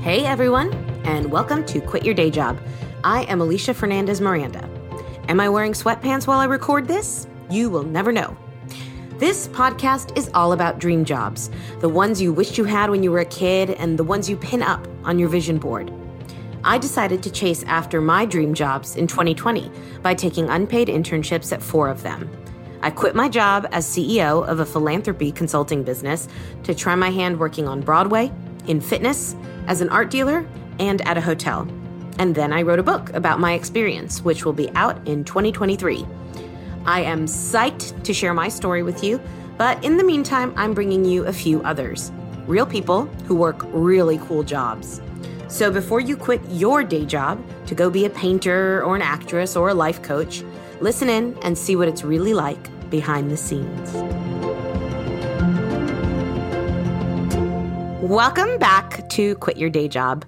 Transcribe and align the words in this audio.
Hey 0.00 0.24
everyone, 0.24 0.72
and 1.04 1.30
welcome 1.30 1.66
to 1.66 1.80
Quit 1.80 2.04
Your 2.04 2.14
Day 2.14 2.30
Job. 2.30 2.56
I 3.02 3.24
am 3.24 3.40
Alisha 3.40 3.74
Fernandez 3.74 4.20
Miranda. 4.20 4.66
Am 5.28 5.40
I 5.40 5.48
wearing 5.48 5.72
sweatpants 5.72 6.24
while 6.24 6.38
I 6.38 6.44
record 6.44 6.86
this? 6.86 7.26
You 7.50 7.68
will 7.68 7.82
never 7.82 8.12
know. 8.12 8.36
This 9.18 9.48
podcast 9.48 10.16
is 10.16 10.30
all 10.34 10.52
about 10.52 10.78
dream 10.78 11.04
jobs 11.04 11.50
the 11.80 11.88
ones 11.88 12.22
you 12.22 12.32
wished 12.32 12.56
you 12.56 12.62
had 12.62 12.90
when 12.90 13.02
you 13.02 13.10
were 13.10 13.18
a 13.18 13.24
kid, 13.24 13.70
and 13.70 13.98
the 13.98 14.04
ones 14.04 14.30
you 14.30 14.36
pin 14.36 14.62
up 14.62 14.86
on 15.02 15.18
your 15.18 15.28
vision 15.28 15.58
board. 15.58 15.92
I 16.62 16.78
decided 16.78 17.20
to 17.24 17.30
chase 17.30 17.64
after 17.64 18.00
my 18.00 18.24
dream 18.24 18.54
jobs 18.54 18.94
in 18.94 19.08
2020 19.08 19.70
by 20.00 20.14
taking 20.14 20.48
unpaid 20.48 20.86
internships 20.86 21.52
at 21.52 21.60
four 21.60 21.88
of 21.88 22.04
them. 22.04 22.30
I 22.82 22.90
quit 22.90 23.16
my 23.16 23.28
job 23.28 23.66
as 23.72 23.84
CEO 23.84 24.46
of 24.46 24.60
a 24.60 24.64
philanthropy 24.64 25.32
consulting 25.32 25.82
business 25.82 26.28
to 26.62 26.72
try 26.72 26.94
my 26.94 27.10
hand 27.10 27.40
working 27.40 27.66
on 27.66 27.80
Broadway, 27.80 28.32
in 28.68 28.80
fitness, 28.80 29.34
as 29.66 29.80
an 29.80 29.88
art 29.88 30.10
dealer, 30.10 30.46
and 30.78 31.06
at 31.08 31.18
a 31.18 31.20
hotel. 31.20 31.66
And 32.18 32.34
then 32.34 32.52
I 32.52 32.62
wrote 32.62 32.78
a 32.78 32.84
book 32.84 33.12
about 33.14 33.40
my 33.40 33.54
experience, 33.54 34.22
which 34.22 34.44
will 34.44 34.52
be 34.52 34.70
out 34.70 35.06
in 35.06 35.24
2023. 35.24 36.06
I 36.86 37.00
am 37.00 37.26
psyched 37.26 38.02
to 38.04 38.14
share 38.14 38.34
my 38.34 38.48
story 38.48 38.82
with 38.82 39.02
you, 39.02 39.20
but 39.56 39.82
in 39.84 39.96
the 39.96 40.04
meantime, 40.04 40.52
I'm 40.56 40.74
bringing 40.74 41.04
you 41.04 41.24
a 41.24 41.32
few 41.32 41.62
others 41.62 42.12
real 42.48 42.64
people 42.64 43.04
who 43.26 43.36
work 43.36 43.62
really 43.66 44.18
cool 44.26 44.42
jobs. 44.42 45.02
So 45.48 45.70
before 45.70 46.00
you 46.00 46.16
quit 46.16 46.40
your 46.48 46.82
day 46.82 47.04
job 47.04 47.44
to 47.66 47.74
go 47.74 47.90
be 47.90 48.06
a 48.06 48.10
painter 48.10 48.82
or 48.82 48.96
an 48.96 49.02
actress 49.02 49.54
or 49.54 49.68
a 49.68 49.74
life 49.74 50.02
coach, 50.02 50.42
listen 50.80 51.10
in 51.10 51.36
and 51.42 51.56
see 51.56 51.76
what 51.76 51.88
it's 51.88 52.02
really 52.02 52.32
like 52.32 52.90
behind 52.90 53.30
the 53.30 53.36
scenes. 53.36 54.57
Welcome 58.08 58.56
back 58.58 59.06
to 59.10 59.34
Quit 59.34 59.58
Your 59.58 59.68
Day 59.68 59.86
Job. 59.86 60.24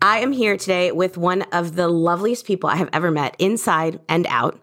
I 0.00 0.20
am 0.20 0.30
here 0.30 0.56
today 0.56 0.92
with 0.92 1.18
one 1.18 1.42
of 1.50 1.74
the 1.74 1.88
loveliest 1.88 2.46
people 2.46 2.70
I 2.70 2.76
have 2.76 2.88
ever 2.92 3.10
met, 3.10 3.34
inside 3.40 3.98
and 4.08 4.28
out. 4.28 4.60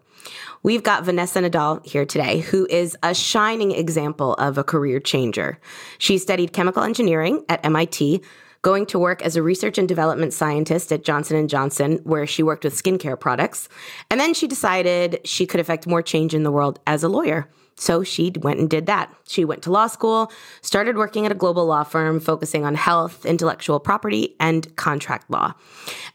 We've 0.62 0.82
got 0.82 1.04
Vanessa 1.04 1.40
Nadal 1.40 1.84
here 1.84 2.06
today, 2.06 2.38
who 2.38 2.66
is 2.70 2.96
a 3.02 3.14
shining 3.14 3.72
example 3.72 4.32
of 4.36 4.56
a 4.56 4.64
career 4.64 4.98
changer. 4.98 5.60
She 5.98 6.16
studied 6.16 6.54
chemical 6.54 6.82
engineering 6.82 7.44
at 7.50 7.62
MIT, 7.66 8.22
going 8.62 8.86
to 8.86 8.98
work 8.98 9.20
as 9.20 9.36
a 9.36 9.42
research 9.42 9.76
and 9.76 9.86
development 9.86 10.32
scientist 10.32 10.90
at 10.90 11.04
Johnson 11.04 11.46
& 11.48 11.48
Johnson, 11.48 12.00
where 12.04 12.26
she 12.26 12.42
worked 12.42 12.64
with 12.64 12.82
skincare 12.82 13.20
products. 13.20 13.68
And 14.10 14.18
then 14.18 14.32
she 14.32 14.46
decided 14.46 15.20
she 15.22 15.44
could 15.44 15.60
affect 15.60 15.86
more 15.86 16.00
change 16.00 16.34
in 16.34 16.44
the 16.44 16.50
world 16.50 16.80
as 16.86 17.02
a 17.02 17.10
lawyer. 17.10 17.50
So 17.78 18.02
she 18.02 18.32
went 18.40 18.58
and 18.58 18.68
did 18.68 18.86
that. 18.86 19.14
She 19.26 19.44
went 19.44 19.62
to 19.62 19.70
law 19.70 19.86
school, 19.86 20.32
started 20.62 20.96
working 20.96 21.24
at 21.24 21.32
a 21.32 21.34
global 21.34 21.64
law 21.64 21.84
firm 21.84 22.18
focusing 22.20 22.64
on 22.64 22.74
health, 22.74 23.24
intellectual 23.24 23.78
property, 23.78 24.34
and 24.40 24.74
contract 24.76 25.30
law. 25.30 25.54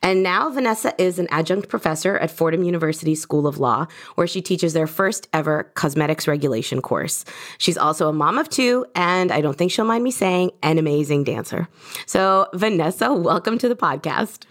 And 0.02 0.22
now 0.22 0.50
Vanessa 0.50 0.94
is 1.02 1.20
an 1.20 1.28
adjunct 1.32 1.70
professor 1.70 2.18
at 2.18 2.30
Fordham 2.32 2.64
University 2.64 3.16
School 3.16 3.48
of 3.48 3.58
Law, 3.58 3.88
where 4.16 4.28
she 4.28 4.42
teaches 4.42 4.74
their 4.74 4.88
first 4.88 5.30
ever 5.32 5.64
cosmetics 5.74 6.28
regulation 6.28 6.82
course. 6.82 7.24
She's 7.58 7.78
also 7.78 8.10
a 8.10 8.14
mom 8.14 8.38
of 8.38 8.50
two, 8.50 8.86
and 8.94 9.32
I 9.32 9.40
don't 9.40 9.58
think 9.58 9.72
she'll 9.72 9.86
mind 9.86 10.04
me 10.04 10.12
saying, 10.12 10.52
an 10.62 10.78
amazing 10.78 11.24
dancer. 11.24 11.70
So, 12.06 12.48
Vanessa, 12.54 13.14
welcome 13.14 13.58
to 13.60 13.70
the 13.70 13.76
podcast. 13.76 14.44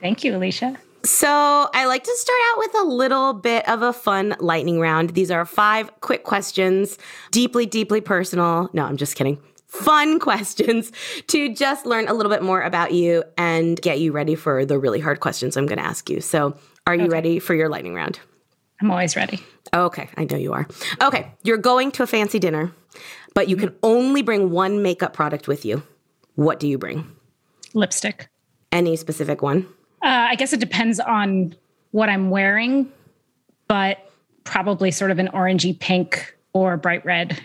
Thank 0.00 0.24
you, 0.24 0.32
Alisha. 0.32 0.76
So, 1.04 1.28
I 1.72 1.86
like 1.86 2.02
to 2.02 2.16
start 2.16 2.38
out 2.50 2.58
with 2.58 2.74
a 2.74 2.84
little 2.84 3.32
bit 3.32 3.68
of 3.68 3.82
a 3.82 3.92
fun 3.92 4.34
lightning 4.40 4.80
round. 4.80 5.10
These 5.10 5.30
are 5.30 5.44
five 5.44 5.90
quick 6.00 6.24
questions, 6.24 6.98
deeply, 7.30 7.64
deeply 7.64 8.00
personal. 8.00 8.68
No, 8.72 8.84
I'm 8.84 8.96
just 8.96 9.14
kidding. 9.14 9.38
Fun 9.66 10.18
questions 10.20 10.90
to 11.28 11.54
just 11.54 11.86
learn 11.86 12.08
a 12.08 12.14
little 12.14 12.30
bit 12.30 12.42
more 12.42 12.60
about 12.60 12.92
you 12.92 13.22
and 13.38 13.80
get 13.80 14.00
you 14.00 14.10
ready 14.10 14.34
for 14.34 14.64
the 14.64 14.78
really 14.78 14.98
hard 14.98 15.20
questions 15.20 15.56
I'm 15.56 15.66
going 15.66 15.78
to 15.78 15.84
ask 15.84 16.10
you. 16.10 16.20
So, 16.20 16.56
are 16.86 16.94
you 16.94 17.02
okay. 17.02 17.10
ready 17.10 17.38
for 17.38 17.54
your 17.54 17.68
lightning 17.68 17.94
round? 17.94 18.18
I'm 18.80 18.90
always 18.90 19.16
ready. 19.16 19.40
Okay, 19.74 20.08
I 20.16 20.24
know 20.24 20.36
you 20.36 20.52
are. 20.52 20.66
Okay, 21.02 21.32
you're 21.42 21.56
going 21.56 21.90
to 21.92 22.02
a 22.02 22.06
fancy 22.06 22.38
dinner, 22.38 22.72
but 23.34 23.48
you 23.48 23.56
can 23.56 23.74
only 23.82 24.22
bring 24.22 24.50
one 24.50 24.82
makeup 24.82 25.12
product 25.12 25.48
with 25.48 25.64
you. 25.64 25.82
What 26.34 26.60
do 26.60 26.68
you 26.68 26.78
bring? 26.78 27.10
Lipstick. 27.74 28.28
Any 28.72 28.96
specific 28.96 29.42
one? 29.42 29.66
Uh, 30.02 30.28
I 30.30 30.34
guess 30.36 30.52
it 30.52 30.60
depends 30.60 31.00
on 31.00 31.54
what 31.90 32.08
I'm 32.08 32.30
wearing, 32.30 32.90
but 33.68 33.98
probably 34.44 34.90
sort 34.90 35.10
of 35.10 35.18
an 35.18 35.28
orangey 35.28 35.78
pink 35.78 36.36
or 36.52 36.76
bright 36.76 37.04
red. 37.04 37.40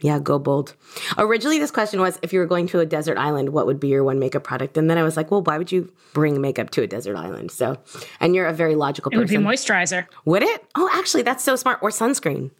Yeah, 0.00 0.20
go 0.20 0.38
bold. 0.38 0.76
Originally, 1.16 1.58
this 1.58 1.72
question 1.72 2.00
was 2.00 2.20
if 2.22 2.32
you 2.32 2.38
were 2.38 2.46
going 2.46 2.68
to 2.68 2.78
a 2.78 2.86
desert 2.86 3.18
island, 3.18 3.48
what 3.48 3.66
would 3.66 3.80
be 3.80 3.88
your 3.88 4.04
one 4.04 4.20
makeup 4.20 4.44
product? 4.44 4.78
And 4.78 4.88
then 4.88 4.96
I 4.96 5.02
was 5.02 5.16
like, 5.16 5.32
well, 5.32 5.42
why 5.42 5.58
would 5.58 5.72
you 5.72 5.92
bring 6.12 6.40
makeup 6.40 6.70
to 6.70 6.82
a 6.82 6.86
desert 6.86 7.16
island? 7.16 7.50
So, 7.50 7.78
and 8.20 8.34
you're 8.34 8.46
a 8.46 8.52
very 8.52 8.76
logical 8.76 9.10
person. 9.10 9.18
It 9.18 9.38
would 9.38 9.44
be 9.44 9.44
moisturizer. 9.44 10.06
Would 10.24 10.44
it? 10.44 10.64
Oh, 10.76 10.88
actually, 10.92 11.22
that's 11.22 11.42
so 11.42 11.56
smart. 11.56 11.80
Or 11.82 11.90
sunscreen, 11.90 12.52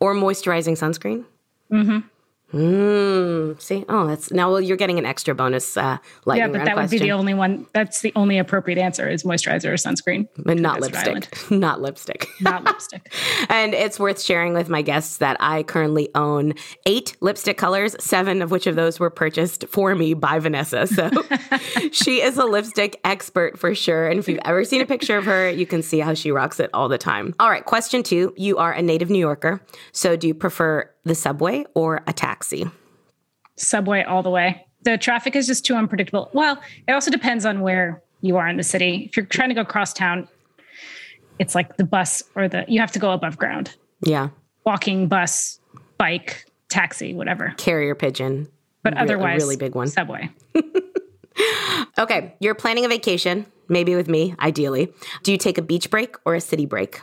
or 0.00 0.14
moisturizing 0.14 0.72
sunscreen. 0.72 1.26
Mm-hmm. 1.70 1.98
Mm, 2.56 3.60
see, 3.60 3.84
oh, 3.90 4.06
that's 4.06 4.32
now. 4.32 4.50
Well, 4.50 4.62
you're 4.62 4.78
getting 4.78 4.98
an 4.98 5.04
extra 5.04 5.34
bonus. 5.34 5.76
Uh, 5.76 5.98
yeah, 6.26 6.48
but 6.48 6.64
that 6.64 6.72
question. 6.72 6.76
would 6.76 6.90
be 6.90 6.98
the 6.98 7.12
only 7.12 7.34
one. 7.34 7.66
That's 7.74 8.00
the 8.00 8.12
only 8.16 8.38
appropriate 8.38 8.78
answer 8.78 9.06
is 9.08 9.24
moisturizer 9.24 9.66
or 9.66 9.74
sunscreen, 9.74 10.26
but 10.38 10.56
not 10.66 10.80
lipstick. 10.80 11.50
Not 11.50 11.82
lipstick. 11.82 12.26
Not 12.40 12.64
lipstick. 12.64 13.12
and 13.48 13.74
it's 13.74 13.98
worth 13.98 14.22
sharing 14.22 14.54
with 14.54 14.68
my 14.68 14.80
guests 14.80 15.18
that 15.18 15.36
I 15.40 15.64
currently 15.64 16.08
own 16.14 16.54
eight 16.86 17.16
lipstick 17.20 17.58
colors, 17.58 17.94
seven 18.02 18.40
of 18.40 18.50
which 18.50 18.66
of 18.66 18.76
those 18.76 18.98
were 18.98 19.10
purchased 19.10 19.66
for 19.68 19.94
me 19.94 20.14
by 20.14 20.38
Vanessa. 20.38 20.86
So 20.86 21.10
she 21.92 22.22
is 22.22 22.38
a 22.38 22.44
lipstick 22.44 22.98
expert 23.04 23.58
for 23.58 23.74
sure. 23.74 24.08
And 24.08 24.18
if 24.18 24.28
you've 24.28 24.40
ever 24.44 24.64
seen 24.64 24.80
a 24.80 24.86
picture 24.86 25.18
of 25.18 25.24
her, 25.24 25.50
you 25.50 25.66
can 25.66 25.82
see 25.82 25.98
how 25.98 26.14
she 26.14 26.30
rocks 26.30 26.58
it 26.60 26.70
all 26.72 26.88
the 26.88 26.98
time. 26.98 27.34
All 27.38 27.50
right, 27.50 27.64
question 27.64 28.02
two: 28.02 28.32
You 28.36 28.56
are 28.56 28.72
a 28.72 28.80
native 28.80 29.10
New 29.10 29.18
Yorker, 29.18 29.60
so 29.92 30.16
do 30.16 30.28
you 30.28 30.34
prefer 30.34 30.90
the 31.06 31.14
subway 31.14 31.64
or 31.74 32.02
a 32.06 32.12
taxi? 32.12 32.66
Subway 33.56 34.02
all 34.02 34.22
the 34.22 34.30
way. 34.30 34.66
The 34.82 34.98
traffic 34.98 35.34
is 35.34 35.46
just 35.46 35.64
too 35.64 35.74
unpredictable. 35.74 36.30
Well, 36.34 36.60
it 36.86 36.92
also 36.92 37.10
depends 37.10 37.46
on 37.46 37.60
where 37.60 38.02
you 38.20 38.36
are 38.36 38.48
in 38.48 38.56
the 38.56 38.62
city. 38.62 39.06
If 39.08 39.16
you're 39.16 39.26
trying 39.26 39.48
to 39.48 39.54
go 39.54 39.64
cross 39.64 39.92
town, 39.92 40.28
it's 41.38 41.54
like 41.54 41.76
the 41.76 41.84
bus 41.84 42.22
or 42.34 42.48
the 42.48 42.64
you 42.68 42.80
have 42.80 42.92
to 42.92 42.98
go 42.98 43.12
above 43.12 43.38
ground. 43.38 43.74
Yeah. 44.02 44.28
Walking, 44.64 45.08
bus, 45.08 45.60
bike, 45.96 46.44
taxi, 46.68 47.14
whatever. 47.14 47.54
Carrier 47.56 47.94
pigeon. 47.94 48.48
But 48.82 48.94
Re- 48.94 49.00
otherwise, 49.00 49.42
really 49.42 49.56
big 49.56 49.74
one. 49.74 49.88
Subway. 49.88 50.30
okay, 51.98 52.34
you're 52.40 52.54
planning 52.54 52.84
a 52.84 52.88
vacation, 52.88 53.46
maybe 53.68 53.94
with 53.94 54.08
me, 54.08 54.34
ideally. 54.40 54.92
Do 55.22 55.32
you 55.32 55.38
take 55.38 55.58
a 55.58 55.62
beach 55.62 55.90
break 55.90 56.16
or 56.24 56.34
a 56.34 56.40
city 56.40 56.66
break? 56.66 57.00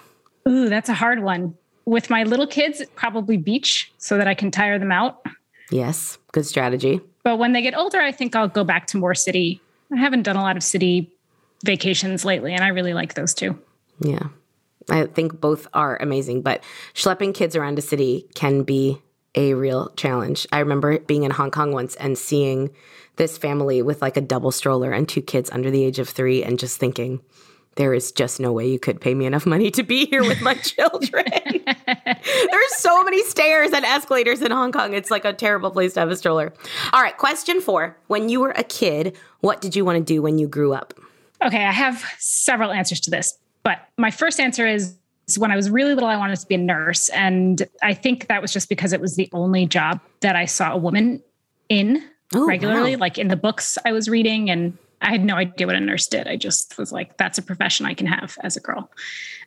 Ooh, 0.48 0.70
that's 0.70 0.90
a 0.90 0.94
hard 0.94 1.24
one 1.24 1.56
with 1.86 2.10
my 2.10 2.24
little 2.24 2.48
kids, 2.48 2.82
probably 2.96 3.38
beach 3.38 3.92
so 3.98 4.18
that 4.18 4.28
I 4.28 4.34
can 4.34 4.52
tire 4.52 4.80
them 4.80 4.92
out. 4.92 5.26
Yes, 5.72 6.18
good 6.32 6.46
strategy. 6.46 7.02
But 7.24 7.38
when 7.38 7.54
they 7.54 7.62
get 7.62 7.76
older, 7.76 8.00
I 8.00 8.12
think 8.12 8.36
I'll 8.36 8.48
go 8.48 8.64
back 8.64 8.88
to 8.88 8.98
more 8.98 9.16
city. 9.16 9.62
I 9.92 9.98
haven't 9.98 10.24
done 10.24 10.36
a 10.36 10.42
lot 10.42 10.58
of 10.58 10.64
city 10.64 11.12
vacations 11.64 12.26
lately, 12.26 12.54
and 12.54 12.64
I 12.64 12.70
really 12.70 12.94
like 12.94 13.14
those 13.14 13.34
too. 13.34 13.58
Yeah. 14.00 14.28
I 14.90 15.06
think 15.06 15.40
both 15.40 15.68
are 15.74 15.98
amazing, 16.02 16.42
but 16.42 16.64
schlepping 16.94 17.34
kids 17.34 17.56
around 17.56 17.80
a 17.80 17.82
city 17.82 18.28
can 18.36 18.64
be 18.64 19.02
a 19.36 19.54
real 19.54 19.90
challenge. 19.96 20.46
I 20.52 20.60
remember 20.60 21.00
being 21.00 21.24
in 21.24 21.32
Hong 21.32 21.52
Kong 21.52 21.72
once 21.72 21.96
and 21.96 22.18
seeing 22.18 22.70
this 23.16 23.38
family 23.38 23.82
with 23.82 24.02
like 24.02 24.18
a 24.18 24.22
double 24.22 24.52
stroller 24.52 24.92
and 24.92 25.08
two 25.08 25.22
kids 25.22 25.50
under 25.52 25.72
the 25.72 25.84
age 25.84 26.00
of 26.00 26.10
three 26.10 26.44
and 26.44 26.60
just 26.60 26.80
thinking, 26.80 27.22
there 27.76 27.94
is 27.94 28.12
just 28.12 28.40
no 28.40 28.52
way 28.52 28.70
you 28.70 28.80
could 28.80 29.02
pay 29.02 29.14
me 29.14 29.26
enough 29.26 29.46
money 29.46 29.72
to 29.72 29.84
be 29.84 30.06
here 30.06 30.22
with 30.24 30.42
my 30.42 30.54
children. 30.56 31.26
There's 31.86 32.76
so 32.78 33.04
many 33.04 33.24
stairs 33.24 33.72
and 33.72 33.84
escalators 33.86 34.42
in 34.42 34.52
Hong 34.52 34.72
Kong. 34.72 34.94
It's 34.94 35.10
like 35.12 35.26
a 35.26 35.34
terrible 35.34 35.72
place 35.72 35.94
to 35.94 36.02
have 36.02 36.10
a 36.12 36.16
stroller. 36.16 36.54
All 36.94 37.02
right, 37.02 37.18
question 37.18 37.62
four. 37.62 37.98
When 38.08 38.30
you 38.30 38.40
were 38.40 38.52
a 38.52 38.64
kid, 38.64 39.18
what 39.42 39.62
did 39.62 39.76
you 39.76 39.86
want 39.86 39.98
to 39.98 40.04
do 40.04 40.22
when 40.22 40.38
you 40.38 40.48
grew 40.48 40.74
up? 40.74 40.94
Okay, 41.44 41.64
I 41.66 41.72
have 41.72 42.04
several 42.20 42.72
answers 42.72 43.00
to 43.02 43.12
this. 43.12 43.38
But 43.64 43.80
my 43.98 44.12
first 44.12 44.40
answer 44.40 44.68
is 44.68 44.98
when 45.38 45.52
I 45.52 45.56
was 45.56 45.70
really 45.70 45.94
little, 45.94 46.10
I 46.10 46.18
wanted 46.18 46.38
to 46.38 46.48
be 46.48 46.56
a 46.56 46.60
nurse. 46.60 47.10
And 47.10 47.64
I 47.82 47.94
think 47.94 48.28
that 48.28 48.42
was 48.42 48.52
just 48.54 48.70
because 48.70 48.94
it 48.94 49.02
was 49.02 49.16
the 49.16 49.30
only 49.34 49.66
job 49.66 50.00
that 50.22 50.36
I 50.36 50.46
saw 50.46 50.74
a 50.74 50.78
woman 50.78 51.22
in 51.70 52.04
Oh, 52.36 52.48
regularly, 52.48 52.96
wow. 52.96 53.02
like 53.02 53.18
in 53.20 53.28
the 53.28 53.36
books 53.36 53.78
I 53.86 53.92
was 53.92 54.10
reading. 54.10 54.50
And 54.50 54.76
I 55.04 55.12
had 55.12 55.24
no 55.24 55.36
idea 55.36 55.68
what 55.68 55.76
a 55.76 55.80
nurse 55.80 56.08
did. 56.08 56.28
I 56.28 56.38
just 56.38 56.78
was 56.78 56.92
like, 56.92 57.18
that's 57.18 57.38
a 57.38 57.42
profession 57.42 57.86
I 57.86 57.94
can 57.94 58.08
have 58.08 58.38
as 58.42 58.56
a 58.58 58.60
girl. 58.60 58.90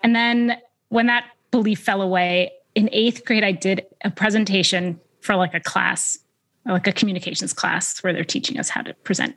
And 0.03 0.15
then 0.15 0.59
when 0.91 1.07
that 1.07 1.25
belief 1.51 1.81
fell 1.81 2.03
away, 2.03 2.53
in 2.75 2.91
eighth 2.93 3.25
grade, 3.25 3.43
I 3.43 3.53
did 3.53 3.87
a 4.05 4.11
presentation 4.11 5.01
for 5.23 5.35
like 5.35 5.55
a 5.55 5.61
class, 5.61 6.19
like 6.67 6.87
a 6.87 6.93
communications 6.93 7.53
class 7.53 8.03
where 8.03 8.13
they're 8.13 8.23
teaching 8.23 8.59
us 8.59 8.69
how 8.69 8.83
to 8.83 8.93
present. 8.95 9.35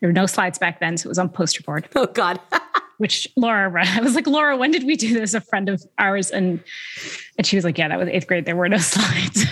There 0.00 0.08
were 0.08 0.12
no 0.12 0.26
slides 0.26 0.58
back 0.58 0.78
then, 0.80 0.98
so 0.98 1.06
it 1.06 1.08
was 1.08 1.18
on 1.18 1.30
poster 1.30 1.62
board 1.62 1.88
Oh 1.96 2.06
God. 2.06 2.38
which 2.98 3.28
Laura. 3.36 3.72
I 3.86 4.00
was 4.00 4.14
like, 4.14 4.26
Laura, 4.26 4.56
when 4.56 4.70
did 4.70 4.84
we 4.84 4.96
do 4.96 5.14
this? 5.14 5.32
A 5.32 5.40
friend 5.40 5.68
of 5.68 5.82
ours. 5.98 6.30
And 6.30 6.62
and 7.38 7.46
she 7.46 7.56
was 7.56 7.64
like, 7.64 7.78
Yeah, 7.78 7.88
that 7.88 7.98
was 7.98 8.08
eighth 8.08 8.26
grade. 8.26 8.44
There 8.44 8.56
were 8.56 8.68
no 8.68 8.76
slides. 8.78 9.46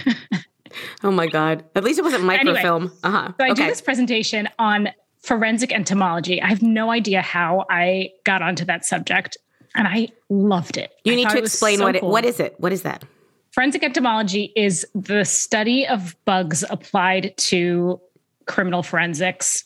oh 1.02 1.10
my 1.10 1.26
God. 1.26 1.64
At 1.74 1.84
least 1.84 1.98
it 1.98 2.02
wasn't 2.02 2.24
microfilm. 2.24 2.92
uh-huh. 3.02 3.32
So 3.38 3.44
I 3.44 3.48
do 3.48 3.62
okay. 3.62 3.70
this 3.70 3.80
presentation 3.80 4.48
on 4.58 4.90
forensic 5.26 5.72
entomology. 5.72 6.40
I 6.40 6.46
have 6.46 6.62
no 6.62 6.90
idea 6.90 7.20
how 7.20 7.66
I 7.68 8.12
got 8.24 8.42
onto 8.42 8.64
that 8.66 8.84
subject. 8.84 9.36
And 9.74 9.86
I 9.86 10.08
loved 10.30 10.78
it. 10.78 10.92
You 11.04 11.12
I 11.12 11.16
need 11.16 11.28
to 11.30 11.38
explain 11.38 11.78
so 11.78 11.84
what 11.84 11.96
it, 11.96 12.00
cool. 12.00 12.10
what 12.10 12.24
is 12.24 12.40
it? 12.40 12.54
What 12.58 12.72
is 12.72 12.82
that? 12.82 13.04
Forensic 13.50 13.82
entomology 13.82 14.52
is 14.54 14.86
the 14.94 15.24
study 15.24 15.86
of 15.86 16.16
bugs 16.24 16.64
applied 16.70 17.36
to 17.38 18.00
criminal 18.46 18.82
forensics. 18.82 19.64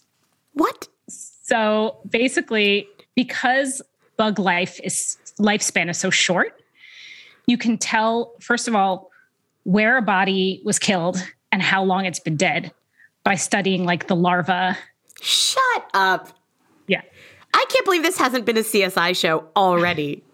What? 0.55 0.89
So 1.09 1.99
basically, 2.09 2.89
because 3.15 3.83
bug 4.17 4.39
life 4.39 4.81
is 4.83 5.17
lifespan 5.39 5.91
is 5.91 5.99
so 5.99 6.11
short, 6.11 6.61
you 7.47 7.59
can 7.59 7.79
tell 7.79 8.35
first 8.41 8.69
of 8.69 8.75
all 8.75 9.11
where 9.65 9.97
a 9.97 10.03
body 10.03 10.63
was 10.65 10.79
killed 10.79 11.23
and 11.53 11.63
how 11.63 11.83
long 11.85 12.07
it's 12.07 12.21
been 12.21 12.37
dead 12.37 12.73
by 13.25 13.35
studying 13.35 13.85
like 13.85 14.07
the 14.07 14.17
larva. 14.17 14.79
Shut 15.21 15.91
up. 15.95 16.29
Yeah. 16.87 17.03
I 17.55 17.65
can't 17.69 17.85
believe 17.85 18.03
this 18.03 18.19
hasn't 18.19 18.47
been 18.47 18.57
a 18.57 18.63
CSI 18.63 19.17
show 19.17 19.47
already. 19.57 20.25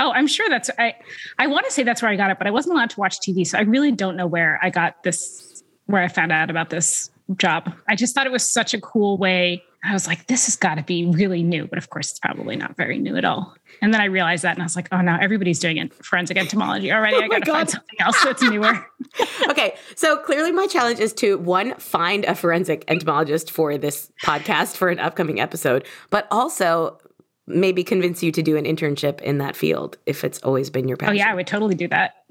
Oh, 0.00 0.12
I'm 0.12 0.28
sure 0.28 0.48
that's 0.48 0.70
I 0.78 0.94
I 1.40 1.48
want 1.48 1.66
to 1.66 1.72
say 1.72 1.82
that's 1.82 2.02
where 2.02 2.10
I 2.12 2.14
got 2.14 2.30
it, 2.30 2.38
but 2.38 2.46
I 2.46 2.52
wasn't 2.52 2.76
allowed 2.76 2.90
to 2.90 3.00
watch 3.00 3.18
TV, 3.18 3.44
so 3.44 3.58
I 3.58 3.62
really 3.62 3.90
don't 3.90 4.16
know 4.16 4.28
where 4.28 4.60
I 4.62 4.70
got 4.70 5.02
this 5.02 5.64
where 5.86 6.00
I 6.00 6.06
found 6.06 6.30
out 6.30 6.50
about 6.50 6.70
this 6.70 7.10
job. 7.36 7.74
I 7.88 7.96
just 7.96 8.14
thought 8.14 8.24
it 8.24 8.30
was 8.30 8.48
such 8.48 8.74
a 8.74 8.80
cool 8.80 9.18
way. 9.18 9.64
I 9.84 9.92
was 9.92 10.06
like, 10.06 10.26
this 10.26 10.46
has 10.46 10.56
got 10.56 10.74
to 10.74 10.82
be 10.82 11.06
really 11.06 11.42
new, 11.42 11.66
but 11.66 11.78
of 11.78 11.88
course 11.88 12.10
it's 12.10 12.18
probably 12.18 12.56
not 12.56 12.76
very 12.76 12.98
new 12.98 13.16
at 13.16 13.24
all. 13.24 13.54
And 13.80 13.94
then 13.94 14.00
I 14.00 14.06
realized 14.06 14.42
that 14.42 14.54
and 14.54 14.62
I 14.62 14.64
was 14.64 14.74
like, 14.74 14.88
oh 14.90 15.00
no, 15.00 15.16
everybody's 15.20 15.60
doing 15.60 15.76
it 15.76 15.94
forensic 16.04 16.36
entomology 16.36 16.92
already. 16.92 17.16
Oh 17.16 17.20
I 17.20 17.28
gotta 17.28 17.50
find 17.50 17.70
something 17.70 18.00
else 18.00 18.22
that's 18.22 18.42
newer. 18.42 18.86
okay, 19.48 19.76
so 19.94 20.16
clearly 20.18 20.52
my 20.52 20.66
challenge 20.66 20.98
is 20.98 21.12
to 21.14 21.38
one 21.38 21.74
find 21.76 22.24
a 22.24 22.34
forensic 22.34 22.84
entomologist 22.88 23.50
for 23.50 23.78
this 23.78 24.10
podcast 24.24 24.76
for 24.76 24.88
an 24.88 24.98
upcoming 24.98 25.40
episode, 25.40 25.86
but 26.10 26.26
also 26.30 26.98
maybe 27.46 27.82
convince 27.82 28.22
you 28.22 28.30
to 28.32 28.42
do 28.42 28.56
an 28.56 28.64
internship 28.64 29.20
in 29.22 29.38
that 29.38 29.56
field 29.56 29.96
if 30.06 30.24
it's 30.24 30.38
always 30.40 30.70
been 30.70 30.86
your 30.88 30.96
passion. 30.96 31.12
oh 31.12 31.16
yeah, 31.16 31.30
I 31.30 31.34
would 31.34 31.46
totally 31.46 31.74
do 31.74 31.88
that. 31.88 32.24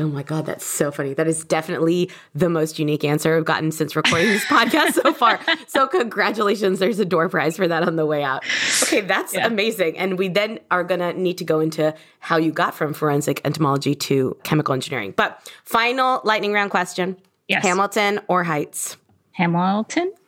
Oh 0.00 0.08
my 0.08 0.24
god, 0.24 0.46
that's 0.46 0.64
so 0.64 0.90
funny. 0.90 1.14
That 1.14 1.28
is 1.28 1.44
definitely 1.44 2.10
the 2.34 2.48
most 2.48 2.80
unique 2.80 3.04
answer 3.04 3.36
I've 3.36 3.44
gotten 3.44 3.70
since 3.70 3.94
recording 3.94 4.26
this 4.26 4.44
podcast 4.46 4.94
so 4.94 5.12
far. 5.14 5.38
So 5.68 5.86
congratulations. 5.86 6.80
There's 6.80 6.98
a 6.98 7.04
door 7.04 7.28
prize 7.28 7.56
for 7.56 7.68
that 7.68 7.84
on 7.84 7.94
the 7.94 8.04
way 8.04 8.24
out. 8.24 8.42
Okay, 8.82 9.02
that's 9.02 9.34
Yeah. 9.34 9.46
amazing. 9.46 9.96
And 9.96 10.18
we 10.18 10.26
then 10.26 10.58
are 10.72 10.82
going 10.82 10.98
to 10.98 11.12
need 11.12 11.38
to 11.38 11.44
go 11.44 11.60
into 11.60 11.94
how 12.18 12.38
you 12.38 12.50
got 12.50 12.74
from 12.74 12.92
forensic 12.92 13.40
entomology 13.44 13.94
to 13.94 14.36
chemical 14.42 14.74
engineering. 14.74 15.14
But 15.16 15.48
final 15.64 16.20
lightning 16.24 16.52
round 16.52 16.72
question. 16.72 17.16
Yes. 17.46 17.62
Hamilton 17.62 18.18
or 18.26 18.42
Heights? 18.42 18.96
Hamilton? 19.32 20.12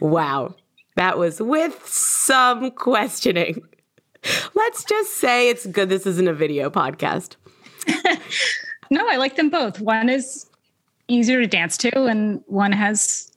Wow. 0.00 0.54
That 0.96 1.18
was 1.18 1.40
with 1.40 1.86
some 1.86 2.70
questioning. 2.70 3.62
Let's 4.54 4.84
just 4.84 5.14
say 5.14 5.48
it's 5.48 5.66
good 5.66 5.88
this 5.88 6.06
isn't 6.06 6.28
a 6.28 6.34
video 6.34 6.70
podcast. 6.70 7.36
No, 8.90 9.06
I 9.08 9.16
like 9.16 9.36
them 9.36 9.50
both. 9.50 9.80
One 9.80 10.08
is 10.08 10.46
easier 11.08 11.40
to 11.40 11.46
dance 11.46 11.76
to, 11.78 12.04
and 12.04 12.42
one 12.46 12.72
has 12.72 13.32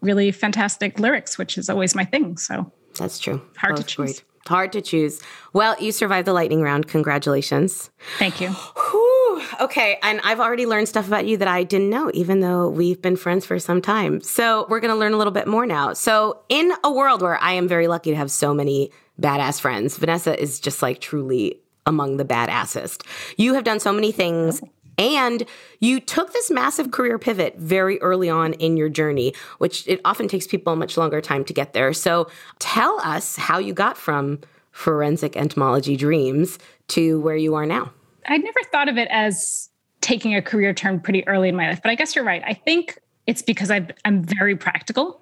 really 0.00 0.30
fantastic 0.30 1.00
lyrics, 1.00 1.38
which 1.38 1.58
is 1.58 1.68
always 1.68 1.94
my 1.94 2.04
thing. 2.04 2.36
So 2.36 2.70
That's 2.98 3.18
true. 3.18 3.42
Hard 3.56 3.76
to 3.76 3.82
Both 3.82 3.88
choose. 3.88 4.22
Hard 4.46 4.72
to 4.74 4.80
choose. 4.80 5.20
Well, 5.52 5.74
you 5.80 5.90
survived 5.90 6.28
the 6.28 6.32
lightning 6.32 6.62
round. 6.62 6.86
Congratulations. 6.86 7.90
thank 8.18 8.40
you. 8.40 8.50
Whew. 8.50 9.42
Okay. 9.60 9.98
And 10.04 10.20
I've 10.22 10.38
already 10.38 10.66
learned 10.66 10.88
stuff 10.88 11.08
about 11.08 11.26
you 11.26 11.36
that 11.38 11.48
I 11.48 11.64
didn't 11.64 11.90
know, 11.90 12.12
even 12.14 12.38
though 12.38 12.68
we've 12.68 13.02
been 13.02 13.16
friends 13.16 13.44
for 13.44 13.58
some 13.58 13.82
time. 13.82 14.20
So 14.20 14.66
we're 14.68 14.78
going 14.78 14.92
to 14.94 14.98
learn 14.98 15.14
a 15.14 15.16
little 15.16 15.32
bit 15.32 15.48
more 15.48 15.66
now. 15.66 15.94
So, 15.94 16.42
in 16.48 16.72
a 16.84 16.92
world 16.92 17.22
where 17.22 17.42
I 17.42 17.52
am 17.54 17.66
very 17.66 17.88
lucky 17.88 18.10
to 18.10 18.16
have 18.16 18.30
so 18.30 18.54
many 18.54 18.92
badass 19.20 19.60
friends, 19.60 19.96
Vanessa 19.96 20.40
is 20.40 20.60
just 20.60 20.82
like 20.82 21.00
truly 21.00 21.60
among 21.86 22.16
the 22.16 22.24
badassest. 22.24 23.06
You 23.36 23.54
have 23.54 23.64
done 23.64 23.80
so 23.80 23.92
many 23.92 24.12
things. 24.12 24.62
And 24.98 25.44
you 25.80 26.00
took 26.00 26.32
this 26.32 26.50
massive 26.50 26.90
career 26.90 27.18
pivot 27.18 27.58
very 27.58 28.00
early 28.00 28.30
on 28.30 28.54
in 28.54 28.78
your 28.78 28.88
journey, 28.88 29.34
which 29.58 29.86
it 29.86 30.00
often 30.06 30.26
takes 30.26 30.46
people 30.46 30.72
a 30.72 30.76
much 30.76 30.96
longer 30.96 31.20
time 31.20 31.44
to 31.44 31.52
get 31.52 31.74
there. 31.74 31.92
So 31.92 32.30
tell 32.60 32.98
us 33.00 33.36
how 33.36 33.58
you 33.58 33.74
got 33.74 33.98
from 33.98 34.40
forensic 34.72 35.36
entomology 35.36 35.96
dreams 35.96 36.58
to 36.88 37.20
where 37.20 37.36
you 37.36 37.54
are 37.54 37.66
now. 37.66 37.92
I'd 38.26 38.42
never 38.42 38.60
thought 38.72 38.88
of 38.88 38.96
it 38.96 39.08
as 39.10 39.68
taking 40.00 40.34
a 40.34 40.40
career 40.40 40.72
turn 40.72 41.00
pretty 41.00 41.26
early 41.28 41.48
in 41.48 41.56
my 41.56 41.68
life, 41.68 41.80
but 41.82 41.90
I 41.90 41.94
guess 41.94 42.16
you're 42.16 42.24
right. 42.24 42.42
I 42.46 42.54
think 42.54 42.98
it's 43.26 43.42
because 43.42 43.70
I've, 43.70 43.90
I'm 44.04 44.22
very 44.22 44.56
practical. 44.56 45.20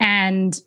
And 0.00 0.60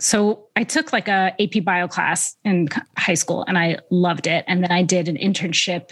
so 0.00 0.48
I 0.56 0.64
took 0.64 0.92
like 0.92 1.08
a 1.08 1.34
AP 1.40 1.64
bio 1.64 1.86
class 1.86 2.36
in 2.44 2.68
high 2.96 3.14
school 3.14 3.44
and 3.46 3.56
I 3.56 3.78
loved 3.90 4.26
it. 4.26 4.44
And 4.48 4.62
then 4.62 4.72
I 4.72 4.82
did 4.82 5.08
an 5.08 5.16
internship 5.16 5.90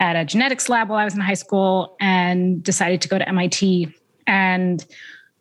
at 0.00 0.16
a 0.16 0.24
genetics 0.24 0.68
lab 0.68 0.88
while 0.88 0.98
I 0.98 1.04
was 1.04 1.14
in 1.14 1.20
high 1.20 1.34
school 1.34 1.96
and 2.00 2.62
decided 2.62 3.02
to 3.02 3.08
go 3.08 3.18
to 3.18 3.28
MIT. 3.28 3.94
And 4.26 4.84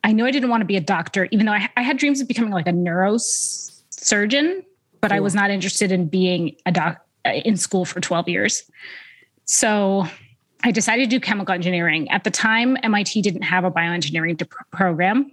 I 0.03 0.11
knew 0.11 0.25
I 0.25 0.31
didn't 0.31 0.49
want 0.49 0.61
to 0.61 0.65
be 0.65 0.77
a 0.77 0.81
doctor, 0.81 1.27
even 1.31 1.45
though 1.45 1.53
I, 1.53 1.69
I 1.77 1.83
had 1.83 1.97
dreams 1.97 2.21
of 2.21 2.27
becoming 2.27 2.51
like 2.51 2.67
a 2.67 2.71
neurosurgeon, 2.71 4.63
but 4.99 5.11
I 5.11 5.19
was 5.19 5.35
not 5.35 5.51
interested 5.51 5.91
in 5.91 6.07
being 6.07 6.55
a 6.65 6.71
doc 6.71 7.05
in 7.25 7.55
school 7.55 7.85
for 7.85 7.99
12 7.99 8.29
years. 8.29 8.63
So 9.45 10.05
I 10.63 10.71
decided 10.71 11.09
to 11.09 11.15
do 11.15 11.19
chemical 11.19 11.53
engineering. 11.53 12.09
At 12.09 12.23
the 12.23 12.31
time, 12.31 12.77
MIT 12.83 13.21
didn't 13.21 13.43
have 13.43 13.63
a 13.63 13.71
bioengineering 13.71 14.37
de- 14.37 14.47
program. 14.71 15.31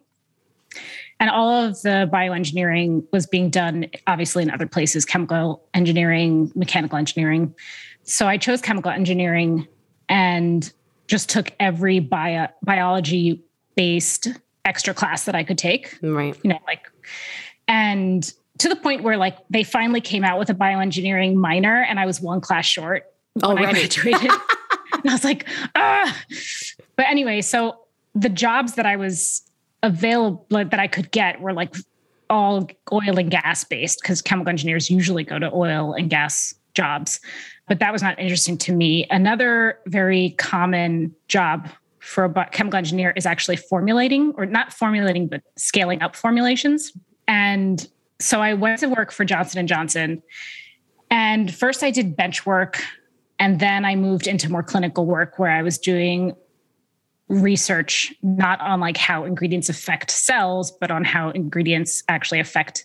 And 1.21 1.31
all 1.31 1.51
of 1.51 1.81
the 1.83 2.09
bioengineering 2.13 3.05
was 3.13 3.27
being 3.27 3.51
done, 3.51 3.87
obviously, 4.07 4.43
in 4.43 4.51
other 4.51 4.67
places 4.67 5.05
chemical 5.05 5.65
engineering, 5.73 6.51
mechanical 6.55 6.99
engineering. 6.99 7.55
So 8.03 8.27
I 8.27 8.37
chose 8.37 8.61
chemical 8.61 8.91
engineering 8.91 9.67
and 10.09 10.71
just 11.07 11.31
took 11.31 11.53
every 11.61 12.01
bio, 12.01 12.49
biology 12.63 13.43
based 13.77 14.29
extra 14.65 14.95
class 14.95 15.25
that 15.25 15.35
I 15.35 15.45
could 15.45 15.59
take 15.59 15.99
Right. 16.03 16.37
you 16.43 16.51
know, 16.51 16.59
like, 16.67 16.91
and 17.69 18.31
to 18.59 18.69
the 18.69 18.77
point 18.77 19.03
where 19.03 19.17
like 19.17 19.37
they 19.51 19.63
finally 19.63 20.01
came 20.01 20.25
out 20.25 20.39
with 20.39 20.49
a 20.51 20.55
bioengineering 20.55 21.35
minor 21.35 21.83
and 21.83 21.99
I 21.99 22.07
was 22.07 22.21
one 22.21 22.41
class 22.41 22.67
short 22.67 23.05
when 23.35 23.59
I 23.59 23.73
graduated. 23.73 24.31
and 24.93 25.11
I 25.11 25.13
was 25.13 25.25
like, 25.25 25.47
ah. 25.75 26.23
But 26.97 27.07
anyway, 27.09 27.41
so 27.41 27.81
the 28.15 28.29
jobs 28.29 28.75
that 28.75 28.87
I 28.87 28.97
was 28.97 29.43
available 29.85 30.47
like, 30.51 30.71
that 30.71 30.81
I 30.81 30.89
could 30.89 31.13
get 31.13 31.41
were 31.41 31.53
like 31.53 31.77
all 32.31 32.69
oil 32.91 33.19
and 33.19 33.31
gas 33.31 33.63
based 33.65 34.01
because 34.03 34.23
chemical 34.23 34.49
engineers 34.49 34.91
usually 34.91 35.23
go 35.23 35.39
to 35.39 35.53
oil 35.53 35.93
and 35.93 36.11
gas 36.11 36.55
jobs. 36.73 37.21
But 37.69 37.79
that 37.79 37.93
was 37.93 38.03
not 38.03 38.19
interesting 38.19 38.59
to 38.59 38.73
me. 38.73 39.07
Another 39.11 39.79
very 39.87 40.31
common 40.31 41.15
job 41.29 41.69
for 42.01 42.25
a 42.25 42.47
chemical 42.51 42.79
engineer 42.79 43.13
is 43.15 43.27
actually 43.27 43.57
formulating 43.57 44.33
or 44.37 44.47
not 44.47 44.73
formulating 44.73 45.29
but 45.29 45.43
scaling 45.57 46.03
up 46.03 46.17
formulations. 46.17 46.93
And 47.29 47.87
so 48.21 48.41
I 48.41 48.55
went 48.55 48.81
to 48.81 48.89
work 48.89 49.13
for 49.13 49.25
Johnson 49.25 49.59
and 49.59 49.69
Johnson. 49.69 50.23
And 51.11 51.55
first 51.55 51.83
I 51.83 51.91
did 51.91 52.17
bench 52.17 52.47
work 52.47 52.83
and 53.39 53.61
then 53.61 53.85
I 53.85 53.97
moved 53.97 54.27
into 54.27 54.51
more 54.51 54.63
clinical 54.63 55.05
work 55.05 55.39
where 55.39 55.51
I 55.51 55.63
was 55.63 55.79
doing 55.79 56.35
research 57.29 58.13
not 58.23 58.61
on 58.61 58.81
like 58.81 58.97
how 58.97 59.25
ingredients 59.25 59.71
affect 59.71 60.11
cells 60.11 60.71
but 60.71 60.91
on 60.91 61.05
how 61.05 61.31
ingredients 61.31 62.03
actually 62.09 62.39
affect 62.39 62.85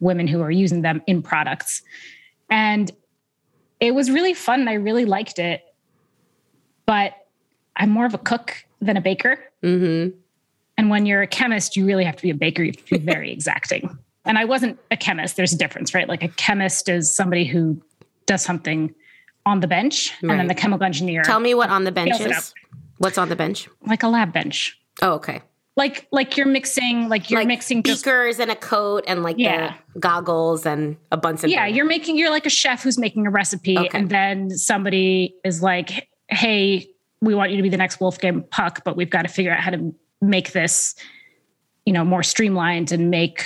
women 0.00 0.28
who 0.28 0.40
are 0.42 0.50
using 0.50 0.82
them 0.82 1.02
in 1.06 1.22
products. 1.22 1.82
And 2.50 2.90
it 3.80 3.94
was 3.94 4.10
really 4.10 4.34
fun. 4.34 4.68
I 4.68 4.74
really 4.74 5.04
liked 5.04 5.38
it. 5.38 5.62
But 6.86 7.14
I'm 7.76 7.90
more 7.90 8.06
of 8.06 8.14
a 8.14 8.18
cook 8.18 8.64
than 8.80 8.96
a 8.96 9.00
baker. 9.00 9.38
Mm-hmm. 9.62 10.16
And 10.76 10.90
when 10.90 11.06
you're 11.06 11.22
a 11.22 11.26
chemist, 11.26 11.76
you 11.76 11.86
really 11.86 12.04
have 12.04 12.16
to 12.16 12.22
be 12.22 12.30
a 12.30 12.34
baker. 12.34 12.62
You 12.62 12.72
have 12.72 12.84
to 12.84 12.98
be 12.98 13.04
very 13.04 13.32
exacting. 13.36 13.98
And 14.24 14.38
I 14.38 14.44
wasn't 14.44 14.78
a 14.90 14.96
chemist. 14.96 15.36
There's 15.36 15.52
a 15.52 15.58
difference, 15.58 15.94
right? 15.94 16.08
Like 16.08 16.22
a 16.22 16.28
chemist 16.28 16.88
is 16.88 17.14
somebody 17.14 17.44
who 17.44 17.80
does 18.26 18.42
something 18.42 18.94
on 19.46 19.60
the 19.60 19.66
bench, 19.66 20.14
right. 20.22 20.30
and 20.30 20.40
then 20.40 20.46
the 20.46 20.54
chemical 20.54 20.86
engineer. 20.86 21.22
Tell 21.22 21.40
me 21.40 21.54
what 21.54 21.68
on 21.68 21.84
the 21.84 21.92
bench 21.92 22.18
is. 22.18 22.54
What's 22.98 23.18
on 23.18 23.28
the 23.28 23.36
bench? 23.36 23.68
Like 23.86 24.02
a 24.02 24.08
lab 24.08 24.32
bench. 24.32 24.78
Oh, 25.02 25.14
okay. 25.14 25.42
Like 25.76 26.06
like 26.12 26.36
you're 26.36 26.46
mixing 26.46 27.08
like 27.08 27.30
you're 27.30 27.40
like 27.40 27.48
mixing 27.48 27.82
beakers 27.82 28.36
just, 28.36 28.40
and 28.40 28.50
a 28.50 28.54
coat 28.54 29.04
and 29.08 29.24
like 29.24 29.36
yeah. 29.38 29.74
the 29.92 30.00
goggles 30.00 30.64
and 30.66 30.96
a 31.10 31.16
bunch 31.16 31.42
of 31.42 31.50
yeah. 31.50 31.66
You're 31.66 31.84
making 31.84 32.16
you're 32.16 32.30
like 32.30 32.46
a 32.46 32.50
chef 32.50 32.84
who's 32.84 32.96
making 32.96 33.26
a 33.26 33.30
recipe, 33.30 33.76
okay. 33.76 33.98
and 33.98 34.08
then 34.08 34.50
somebody 34.50 35.34
is 35.44 35.62
like, 35.62 36.08
"Hey, 36.28 36.88
we 37.20 37.34
want 37.34 37.50
you 37.50 37.56
to 37.56 37.62
be 37.62 37.70
the 37.70 37.76
next 37.76 38.00
Wolfgang 38.00 38.44
Puck, 38.50 38.82
but 38.84 38.96
we've 38.96 39.10
got 39.10 39.22
to 39.22 39.28
figure 39.28 39.50
out 39.50 39.58
how 39.58 39.72
to 39.72 39.92
make 40.20 40.52
this, 40.52 40.94
you 41.84 41.92
know, 41.92 42.04
more 42.04 42.22
streamlined 42.22 42.92
and 42.92 43.10
make 43.10 43.44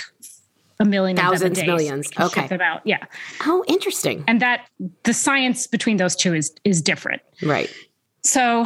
a 0.80 0.84
million 0.84 1.16
thousands 1.16 1.60
millions 1.64 2.08
okay 2.20 2.46
them 2.46 2.60
out 2.60 2.80
yeah 2.84 3.04
oh 3.46 3.64
interesting 3.66 4.22
and 4.28 4.40
that 4.40 4.68
the 5.02 5.12
science 5.12 5.66
between 5.66 5.96
those 5.96 6.14
two 6.14 6.32
is 6.34 6.54
is 6.62 6.80
different 6.80 7.20
right 7.42 7.68
so 8.22 8.64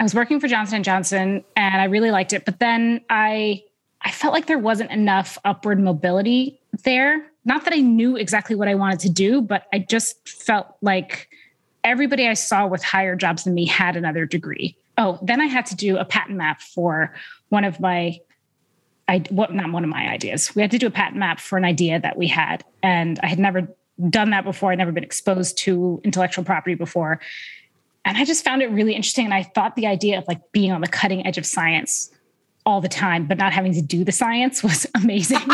i 0.00 0.02
was 0.02 0.14
working 0.14 0.40
for 0.40 0.48
johnson 0.48 0.76
and 0.76 0.84
johnson 0.84 1.44
and 1.56 1.80
i 1.80 1.84
really 1.84 2.10
liked 2.10 2.32
it 2.32 2.44
but 2.44 2.58
then 2.58 3.00
i 3.10 3.62
i 4.02 4.10
felt 4.10 4.32
like 4.32 4.46
there 4.46 4.58
wasn't 4.58 4.90
enough 4.90 5.38
upward 5.44 5.78
mobility 5.78 6.60
there 6.84 7.24
not 7.44 7.64
that 7.64 7.72
i 7.72 7.78
knew 7.78 8.16
exactly 8.16 8.56
what 8.56 8.66
i 8.66 8.74
wanted 8.74 8.98
to 8.98 9.10
do 9.10 9.40
but 9.40 9.66
i 9.72 9.78
just 9.78 10.28
felt 10.28 10.66
like 10.82 11.28
everybody 11.84 12.26
i 12.26 12.34
saw 12.34 12.66
with 12.66 12.82
higher 12.82 13.14
jobs 13.14 13.44
than 13.44 13.54
me 13.54 13.66
had 13.66 13.96
another 13.96 14.26
degree 14.26 14.76
oh 14.98 15.18
then 15.22 15.40
i 15.40 15.46
had 15.46 15.66
to 15.66 15.76
do 15.76 15.96
a 15.96 16.04
patent 16.04 16.36
map 16.36 16.60
for 16.60 17.14
one 17.50 17.64
of 17.64 17.78
my 17.78 18.18
I 19.10 19.24
what 19.30 19.52
not 19.52 19.72
one 19.72 19.82
of 19.82 19.90
my 19.90 20.08
ideas. 20.08 20.54
We 20.54 20.62
had 20.62 20.70
to 20.70 20.78
do 20.78 20.86
a 20.86 20.90
patent 20.90 21.16
map 21.18 21.40
for 21.40 21.58
an 21.58 21.64
idea 21.64 21.98
that 21.98 22.16
we 22.16 22.28
had, 22.28 22.64
and 22.80 23.18
I 23.24 23.26
had 23.26 23.40
never 23.40 23.68
done 24.08 24.30
that 24.30 24.44
before. 24.44 24.70
I'd 24.70 24.78
never 24.78 24.92
been 24.92 25.02
exposed 25.02 25.58
to 25.58 26.00
intellectual 26.04 26.44
property 26.44 26.76
before, 26.76 27.20
and 28.04 28.16
I 28.16 28.24
just 28.24 28.44
found 28.44 28.62
it 28.62 28.70
really 28.70 28.94
interesting. 28.94 29.24
And 29.26 29.34
I 29.34 29.42
thought 29.42 29.76
the 29.76 29.86
idea 29.86 30.18
of 30.18 30.26
like 30.26 30.40
being 30.52 30.72
on 30.72 30.80
the 30.80 30.88
cutting 30.88 31.26
edge 31.26 31.38
of 31.38 31.46
science 31.46 32.10
all 32.64 32.80
the 32.80 32.88
time, 32.88 33.26
but 33.26 33.38
not 33.38 33.52
having 33.52 33.74
to 33.74 33.82
do 33.82 34.04
the 34.04 34.12
science 34.12 34.62
was 34.64 34.86
amazing. 34.94 35.38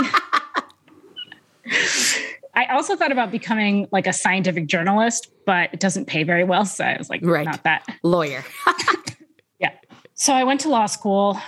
I 2.55 2.65
also 2.71 2.97
thought 2.97 3.13
about 3.13 3.31
becoming 3.31 3.87
like 3.93 4.07
a 4.07 4.13
scientific 4.13 4.67
journalist, 4.67 5.31
but 5.45 5.69
it 5.75 5.81
doesn't 5.81 6.07
pay 6.07 6.23
very 6.23 6.45
well. 6.45 6.65
So 6.65 6.85
I 6.85 6.97
was 6.97 7.11
like, 7.11 7.21
right. 7.23 7.45
not 7.45 7.65
that. 7.65 7.85
Lawyer. 8.03 8.43
yeah. 9.59 9.73
So 10.15 10.33
I 10.33 10.45
went 10.45 10.61
to 10.63 10.71
law 10.71 10.87
school 10.87 11.39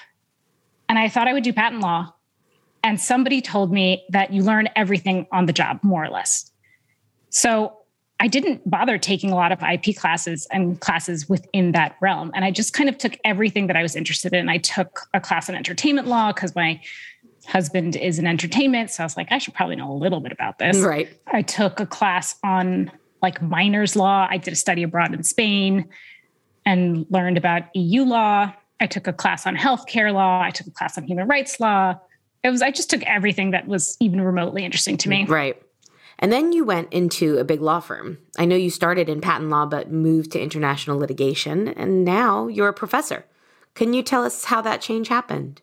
and 0.89 0.99
I 0.99 1.09
thought 1.09 1.27
I 1.27 1.33
would 1.33 1.45
do 1.45 1.53
patent 1.53 1.81
law. 1.81 2.13
And 2.85 3.01
somebody 3.01 3.41
told 3.41 3.73
me 3.73 4.05
that 4.11 4.33
you 4.33 4.43
learn 4.43 4.69
everything 4.77 5.27
on 5.33 5.47
the 5.47 5.53
job, 5.53 5.81
more 5.83 6.05
or 6.05 6.11
less. 6.11 6.51
So 7.31 7.78
I 8.21 8.27
didn't 8.27 8.69
bother 8.69 8.99
taking 8.99 9.31
a 9.31 9.37
lot 9.37 9.53
of 9.53 9.63
IP 9.63 9.97
classes 9.97 10.47
and 10.51 10.81
classes 10.81 11.29
within 11.29 11.73
that 11.73 11.97
realm. 12.01 12.33
And 12.35 12.45
I 12.45 12.51
just 12.51 12.73
kind 12.73 12.89
of 12.89 12.99
took 12.99 13.17
everything 13.25 13.69
that 13.69 13.77
I 13.77 13.83
was 13.83 13.95
interested 13.95 14.33
in. 14.35 14.49
I 14.49 14.59
took 14.59 15.09
a 15.15 15.21
class 15.21 15.49
on 15.49 15.55
entertainment 15.55 16.09
law 16.09 16.33
because 16.33 16.55
my 16.57 16.81
husband 17.47 17.97
is 17.97 18.19
in 18.19 18.27
entertainment. 18.27 18.91
So 18.91 19.03
I 19.03 19.07
was 19.07 19.17
like, 19.17 19.31
I 19.31 19.39
should 19.39 19.55
probably 19.55 19.77
know 19.77 19.91
a 19.91 19.95
little 19.95 20.21
bit 20.21 20.33
about 20.33 20.59
this. 20.59 20.79
Right. 20.79 21.09
I 21.29 21.43
took 21.43 21.79
a 21.81 21.87
class 21.87 22.35
on 22.43 22.91
like 23.23 23.41
minors 23.41 23.95
law. 23.95 24.27
I 24.29 24.37
did 24.37 24.53
a 24.53 24.57
study 24.57 24.83
abroad 24.83 25.15
in 25.15 25.23
Spain 25.23 25.89
and 26.67 27.07
learned 27.11 27.39
about 27.39 27.75
EU 27.75 28.03
law. 28.03 28.53
I 28.81 28.87
took 28.87 29.07
a 29.07 29.13
class 29.13 29.47
on 29.47 29.57
healthcare 29.57 30.13
law. 30.13 30.43
I 30.43 30.51
took 30.51 30.67
a 30.67 30.71
class 30.71 30.99
on 30.99 31.05
human 31.05 31.27
rights 31.27 31.59
law. 31.61 31.99
It 32.45 32.51
was, 32.51 32.63
I 32.63 32.71
just 32.71 32.91
took 32.91 33.03
everything 33.05 33.53
that 33.53 33.67
was 33.67 33.97
even 34.01 34.21
remotely 34.21 34.65
interesting 34.65 34.97
to 34.99 35.09
me. 35.09 35.25
Right. 35.25 35.61
And 36.19 36.33
then 36.33 36.53
you 36.53 36.65
went 36.65 36.93
into 36.93 37.39
a 37.39 37.45
big 37.45 37.61
law 37.61 37.81
firm. 37.81 38.19
I 38.37 38.45
know 38.45 38.57
you 38.57 38.71
started 38.71 39.09
in 39.09 39.21
patent 39.21 39.51
law, 39.51 39.67
but 39.67 39.93
moved 39.93 40.33
to 40.33 40.41
international 40.41 40.99
litigation, 40.99 41.69
and 41.69 42.05
now 42.05 42.49
you're 42.49 42.69
a 42.69 42.73
professor. 42.73 43.25
Can 43.75 43.95
you 43.95 44.03
tell 44.03 44.25
us 44.25 44.45
how 44.45 44.61
that 44.63 44.81
change 44.81 45.09
happened? 45.09 45.63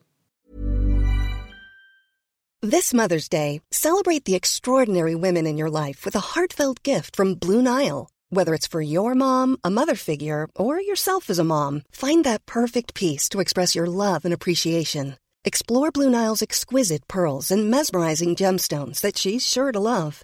This 2.62 2.94
Mother's 2.94 3.30
Day, 3.30 3.62
celebrate 3.70 4.26
the 4.26 4.34
extraordinary 4.34 5.14
women 5.14 5.46
in 5.46 5.58
your 5.58 5.70
life 5.70 6.06
with 6.06 6.16
a 6.16 6.34
heartfelt 6.34 6.82
gift 6.84 7.16
from 7.16 7.36
Blue 7.36 7.62
Nile. 7.62 8.10
Whether 8.30 8.56
it's 8.56 8.66
for 8.66 8.82
your 8.82 9.14
mom, 9.14 9.58
a 9.64 9.70
mother 9.70 9.96
figure, 9.96 10.48
or 10.56 10.82
yourself 10.82 11.30
as 11.30 11.38
a 11.38 11.44
mom, 11.44 11.84
find 11.92 12.24
that 12.24 12.46
perfect 12.46 12.96
piece 12.96 13.30
to 13.30 13.40
express 13.40 13.76
your 13.76 13.86
love 13.86 14.26
and 14.26 14.34
appreciation. 14.34 15.18
Explore 15.44 15.92
Blue 15.92 16.10
Nile's 16.10 16.42
exquisite 16.42 17.08
pearls 17.08 17.52
and 17.52 17.70
mesmerizing 17.70 18.36
gemstones 18.36 19.02
that 19.02 19.18
she's 19.18 19.46
sure 19.46 19.72
to 19.72 19.80
love. 19.80 20.24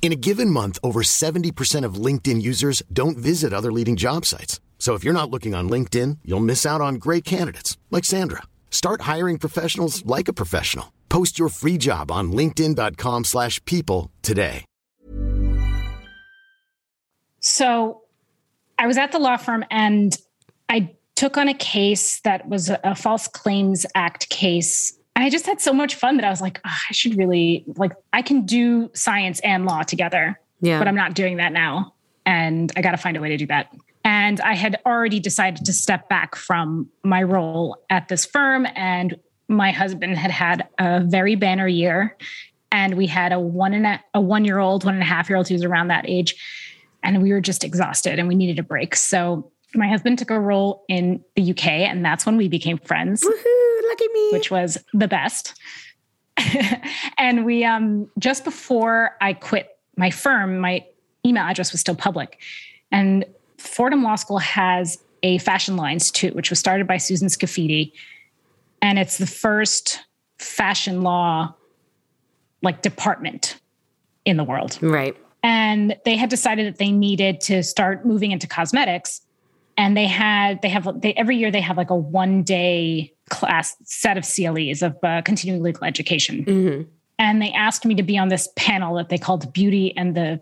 In 0.00 0.10
a 0.10 0.16
given 0.16 0.48
month, 0.48 0.78
over 0.82 1.02
70% 1.02 1.84
of 1.84 2.02
LinkedIn 2.06 2.40
users 2.40 2.82
don't 2.90 3.18
visit 3.18 3.52
other 3.52 3.70
leading 3.70 3.94
job 3.94 4.24
sites. 4.24 4.58
So 4.78 4.94
if 4.94 5.04
you're 5.04 5.12
not 5.12 5.30
looking 5.30 5.54
on 5.54 5.68
LinkedIn, 5.68 6.20
you'll 6.24 6.40
miss 6.40 6.64
out 6.64 6.80
on 6.80 6.94
great 6.94 7.26
candidates 7.26 7.76
like 7.90 8.06
Sandra. 8.06 8.44
Start 8.70 9.02
hiring 9.02 9.38
professionals 9.38 10.06
like 10.06 10.28
a 10.28 10.32
professional. 10.32 10.94
Post 11.10 11.38
your 11.38 11.50
free 11.50 11.76
job 11.76 12.10
on 12.10 12.32
linkedin.com/people 12.32 14.10
today. 14.22 14.64
So, 17.40 18.02
I 18.78 18.86
was 18.86 18.98
at 18.98 19.12
the 19.12 19.18
law 19.18 19.36
firm 19.36 19.64
and 19.70 20.16
I 20.68 20.96
took 21.14 21.36
on 21.36 21.48
a 21.48 21.54
case 21.54 22.20
that 22.20 22.48
was 22.48 22.70
a 22.70 22.94
false 22.94 23.26
claims 23.26 23.86
act 23.94 24.28
case 24.28 24.97
and 25.18 25.24
I 25.24 25.30
just 25.30 25.46
had 25.46 25.60
so 25.60 25.72
much 25.72 25.96
fun 25.96 26.16
that 26.18 26.24
I 26.24 26.30
was 26.30 26.40
like, 26.40 26.60
oh, 26.64 26.70
I 26.88 26.92
should 26.92 27.18
really 27.18 27.64
like 27.74 27.90
I 28.12 28.22
can 28.22 28.46
do 28.46 28.88
science 28.94 29.40
and 29.40 29.66
law 29.66 29.82
together. 29.82 30.38
Yeah. 30.60 30.78
But 30.78 30.86
I'm 30.86 30.94
not 30.94 31.14
doing 31.14 31.38
that 31.38 31.52
now. 31.52 31.92
And 32.24 32.70
I 32.76 32.82
got 32.82 32.92
to 32.92 32.98
find 32.98 33.16
a 33.16 33.20
way 33.20 33.30
to 33.30 33.36
do 33.36 33.46
that. 33.48 33.74
And 34.04 34.40
I 34.40 34.54
had 34.54 34.80
already 34.86 35.18
decided 35.18 35.64
to 35.64 35.72
step 35.72 36.08
back 36.08 36.36
from 36.36 36.88
my 37.02 37.24
role 37.24 37.78
at 37.90 38.06
this 38.06 38.24
firm. 38.24 38.64
And 38.76 39.18
my 39.48 39.72
husband 39.72 40.16
had 40.16 40.30
had 40.30 40.68
a 40.78 41.00
very 41.00 41.34
banner 41.34 41.66
year. 41.66 42.16
And 42.70 42.94
we 42.94 43.08
had 43.08 43.32
a 43.32 43.40
one 43.40 43.74
and 43.74 43.88
a, 43.88 44.00
a 44.14 44.20
one 44.20 44.44
year 44.44 44.60
old, 44.60 44.84
one 44.84 44.94
and 44.94 45.02
a 45.02 45.06
half 45.06 45.28
year 45.28 45.36
old 45.36 45.48
who 45.48 45.54
was 45.54 45.64
around 45.64 45.88
that 45.88 46.08
age. 46.08 46.36
And 47.02 47.20
we 47.24 47.32
were 47.32 47.40
just 47.40 47.64
exhausted 47.64 48.20
and 48.20 48.28
we 48.28 48.36
needed 48.36 48.60
a 48.60 48.62
break. 48.62 48.94
So 48.94 49.50
my 49.74 49.88
husband 49.88 50.18
took 50.18 50.30
a 50.30 50.40
role 50.40 50.84
in 50.88 51.22
the 51.34 51.50
UK, 51.50 51.66
and 51.66 52.04
that's 52.04 52.24
when 52.24 52.36
we 52.36 52.48
became 52.48 52.78
friends. 52.78 53.22
Woohoo, 53.22 53.67
lucky 53.88 54.08
me. 54.08 54.30
Which 54.32 54.50
was 54.50 54.78
the 54.92 55.08
best. 55.08 55.54
and 57.18 57.44
we 57.44 57.64
um 57.64 58.08
just 58.18 58.44
before 58.44 59.16
I 59.20 59.32
quit 59.32 59.76
my 59.96 60.10
firm, 60.10 60.58
my 60.58 60.84
email 61.26 61.44
address 61.44 61.72
was 61.72 61.80
still 61.80 61.96
public. 61.96 62.38
And 62.92 63.24
Fordham 63.58 64.02
Law 64.02 64.14
School 64.14 64.38
has 64.38 64.98
a 65.22 65.38
Fashion 65.38 65.76
Law 65.76 65.86
Institute, 65.86 66.34
which 66.34 66.50
was 66.50 66.58
started 66.58 66.86
by 66.86 66.96
Susan 66.96 67.28
Scafidi. 67.28 67.92
And 68.80 68.98
it's 68.98 69.18
the 69.18 69.26
first 69.26 70.00
fashion 70.38 71.02
law 71.02 71.54
like 72.62 72.82
department 72.82 73.58
in 74.24 74.36
the 74.36 74.44
world. 74.44 74.78
Right. 74.80 75.16
And 75.42 75.96
they 76.04 76.16
had 76.16 76.30
decided 76.30 76.66
that 76.66 76.78
they 76.78 76.92
needed 76.92 77.40
to 77.42 77.62
start 77.62 78.06
moving 78.06 78.30
into 78.30 78.46
cosmetics 78.46 79.22
and 79.78 79.96
they 79.96 80.06
had 80.06 80.60
they 80.60 80.68
have 80.68 81.00
they 81.00 81.14
every 81.14 81.36
year 81.36 81.50
they 81.50 81.60
have 81.60 81.76
like 81.78 81.90
a 81.90 81.96
one 81.96 82.42
day 82.42 83.14
class 83.28 83.76
set 83.84 84.16
of 84.16 84.24
CLEs 84.24 84.82
of 84.82 84.96
uh, 85.02 85.22
continuing 85.22 85.62
legal 85.62 85.84
education. 85.84 86.44
Mm-hmm. 86.44 86.90
And 87.18 87.42
they 87.42 87.50
asked 87.50 87.84
me 87.84 87.94
to 87.96 88.02
be 88.02 88.16
on 88.16 88.28
this 88.28 88.48
panel 88.56 88.94
that 88.96 89.08
they 89.08 89.18
called 89.18 89.52
Beauty 89.52 89.96
and 89.96 90.14
the 90.14 90.40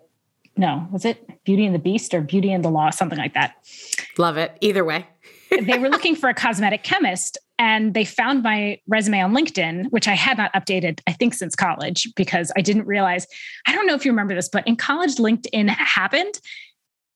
no, 0.58 0.88
was 0.90 1.04
it 1.04 1.44
Beauty 1.44 1.66
and 1.66 1.74
the 1.74 1.78
Beast 1.78 2.14
or 2.14 2.22
Beauty 2.22 2.50
and 2.52 2.64
the 2.64 2.70
Law, 2.70 2.90
something 2.90 3.18
like 3.18 3.34
that. 3.34 3.56
Love 4.16 4.38
it. 4.38 4.56
Either 4.62 4.84
way. 4.84 5.06
they 5.62 5.78
were 5.78 5.88
looking 5.88 6.16
for 6.16 6.28
a 6.28 6.34
cosmetic 6.34 6.82
chemist 6.82 7.38
and 7.58 7.94
they 7.94 8.04
found 8.04 8.42
my 8.42 8.80
resume 8.86 9.20
on 9.20 9.34
LinkedIn, 9.34 9.90
which 9.90 10.08
I 10.08 10.14
had 10.14 10.38
not 10.38 10.52
updated, 10.54 11.00
I 11.06 11.12
think, 11.12 11.34
since 11.34 11.54
college 11.54 12.08
because 12.16 12.52
I 12.56 12.62
didn't 12.62 12.86
realize. 12.86 13.26
I 13.66 13.74
don't 13.74 13.86
know 13.86 13.94
if 13.94 14.04
you 14.04 14.10
remember 14.10 14.34
this, 14.34 14.48
but 14.48 14.66
in 14.66 14.76
college, 14.76 15.16
LinkedIn 15.16 15.68
happened 15.68 16.40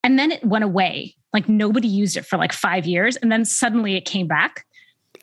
and 0.02 0.18
then 0.18 0.32
it 0.32 0.44
went 0.44 0.64
away. 0.64 1.16
Like 1.32 1.48
nobody 1.48 1.88
used 1.88 2.16
it 2.16 2.26
for 2.26 2.36
like 2.36 2.52
five 2.52 2.86
years. 2.86 3.16
And 3.16 3.30
then 3.30 3.44
suddenly 3.44 3.96
it 3.96 4.04
came 4.04 4.26
back. 4.26 4.64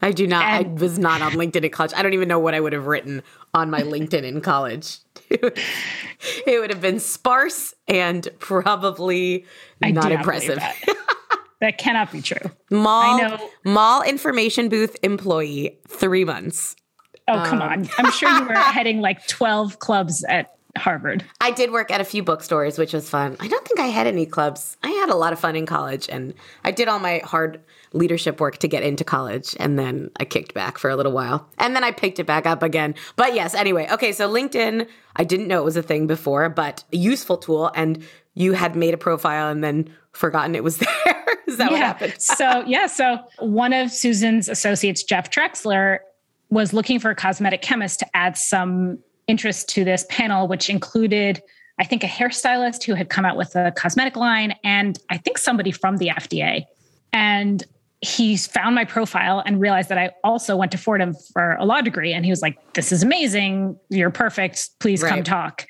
I 0.02 0.12
do 0.12 0.28
not. 0.28 0.44
And, 0.44 0.80
I 0.80 0.82
was 0.82 1.00
not 1.00 1.22
on 1.22 1.34
LinkedIn 1.34 1.64
in 1.64 1.72
college. 1.72 1.94
I 1.96 2.04
don't 2.04 2.14
even 2.14 2.28
know 2.28 2.40
what 2.40 2.54
I 2.54 2.60
would 2.60 2.74
have 2.74 2.86
written 2.86 3.24
on 3.54 3.70
my 3.70 3.82
LinkedIn 3.82 4.24
in 4.24 4.42
college. 4.42 5.00
it 5.30 6.62
would 6.62 6.70
have 6.70 6.82
been 6.82 7.00
sparse 7.00 7.74
and 7.88 8.28
probably 8.40 9.46
I 9.82 9.92
not 9.92 10.12
impressive. 10.12 10.58
That. 10.58 10.76
That 11.60 11.80
cannot 11.80 12.12
be 12.12 12.22
true. 12.22 12.52
Mall, 12.70 13.20
I 13.20 13.30
know. 13.30 13.50
mall 13.66 14.04
information 14.04 14.70
booth 14.70 14.96
employee, 15.02 15.80
three 15.88 16.24
months. 16.24 16.76
Oh, 17.28 17.44
come 17.48 17.64
Um. 17.64 17.70
on. 17.70 17.90
I'm 17.98 18.12
sure 18.12 18.30
you 18.30 18.46
were 18.46 18.54
heading 18.56 19.02
like 19.02 19.26
12 19.26 19.80
clubs 19.80 20.24
at 20.30 20.56
Harvard. 20.78 21.26
I 21.42 21.52
did 21.52 21.72
work 21.72 21.92
at 21.92 22.02
a 22.02 22.04
few 22.06 22.24
bookstores, 22.24 22.78
which 22.78 22.94
was 22.94 23.10
fun. 23.10 23.38
I 23.40 23.48
don't 23.48 23.68
think 23.68 23.80
I 23.80 23.88
had 23.88 24.08
any 24.08 24.26
clubs. 24.26 24.78
I 24.84 24.90
had 24.90 25.10
a 25.10 25.16
lot 25.16 25.34
of 25.34 25.40
fun 25.40 25.56
in 25.56 25.66
college, 25.66 26.08
and 26.10 26.34
I 26.64 26.72
did 26.72 26.88
all 26.88 27.00
my 27.00 27.22
hard 27.24 27.62
leadership 27.94 28.40
work 28.40 28.58
to 28.60 28.68
get 28.68 28.84
into 28.84 29.04
college, 29.04 29.56
and 29.60 29.78
then 29.78 30.12
I 30.18 30.26
kicked 30.26 30.54
back 30.54 30.78
for 30.78 30.90
a 30.90 30.96
little 30.96 31.12
while, 31.12 31.48
and 31.58 31.76
then 31.76 31.84
I 31.84 31.92
picked 31.92 32.20
it 32.20 32.26
back 32.26 32.46
up 32.46 32.64
again. 32.64 32.96
But 33.16 33.34
yes, 33.34 33.54
anyway, 33.54 33.88
okay. 33.92 34.12
So 34.12 34.32
LinkedIn, 34.32 34.88
I 35.16 35.24
didn't 35.24 35.48
know 35.48 35.60
it 35.60 35.66
was 35.66 35.78
a 35.78 35.84
thing 35.84 36.08
before, 36.08 36.50
but 36.50 36.84
a 36.94 36.98
useful 36.98 37.38
tool, 37.38 37.72
and 37.76 38.04
you 38.34 38.54
had 38.54 38.76
made 38.76 38.94
a 38.94 38.98
profile 38.98 39.50
and 39.50 39.64
then 39.64 39.90
forgotten 40.12 40.56
it 40.56 40.64
was 40.64 40.78
there. 41.06 41.26
Is 41.48 41.58
that 41.58 41.72
what 41.72 41.80
happened? 41.80 42.16
so, 42.20 42.64
yeah. 42.68 42.88
So, 42.88 43.20
one 43.40 43.74
of 43.74 43.92
Susan's 43.92 44.50
associates, 44.50 45.04
Jeff 45.04 45.32
Trexler, 45.32 46.00
was 46.50 46.74
looking 46.74 47.00
for 47.00 47.10
a 47.10 47.16
cosmetic 47.16 47.62
chemist 47.62 48.00
to 48.00 48.08
add 48.16 48.38
some 48.38 49.00
interest 49.28 49.70
to 49.70 49.84
this 49.84 50.06
panel, 50.10 50.48
which 50.48 50.70
included, 50.70 51.42
I 51.80 51.84
think, 51.84 52.04
a 52.04 52.08
hairstylist 52.08 52.84
who 52.84 52.94
had 52.94 53.10
come 53.10 53.26
out 53.26 53.38
with 53.38 53.56
a 53.56 53.72
cosmetic 53.76 54.16
line 54.16 54.56
and 54.64 54.98
I 55.10 55.18
think 55.18 55.38
somebody 55.38 55.72
from 55.72 55.98
the 55.98 56.10
FDA. 56.10 56.66
And 57.14 57.64
he 58.02 58.38
found 58.38 58.76
my 58.76 58.86
profile 58.86 59.42
and 59.46 59.60
realized 59.60 59.90
that 59.90 59.98
I 59.98 60.12
also 60.24 60.56
went 60.56 60.72
to 60.74 60.78
Fordham 60.78 61.16
for 61.34 61.54
a 61.54 61.66
law 61.66 61.82
degree. 61.82 62.14
And 62.14 62.24
he 62.24 62.32
was 62.32 62.42
like, 62.42 62.74
This 62.74 62.92
is 62.92 63.04
amazing. 63.04 63.80
You're 63.90 64.12
perfect. 64.12 64.80
Please 64.80 65.04
come 65.04 65.24
talk. 65.24 65.68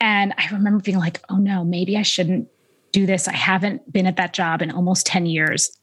And 0.00 0.34
I 0.36 0.48
remember 0.52 0.82
being 0.82 0.98
like, 0.98 1.20
Oh 1.30 1.36
no, 1.36 1.64
maybe 1.64 1.96
I 1.96 2.02
shouldn't 2.02 2.48
do 2.92 3.06
this. 3.06 3.26
I 3.26 3.34
haven't 3.34 3.90
been 3.90 4.06
at 4.06 4.16
that 4.16 4.32
job 4.34 4.62
in 4.62 4.70
almost 4.70 5.06
10 5.06 5.26
years. 5.26 5.76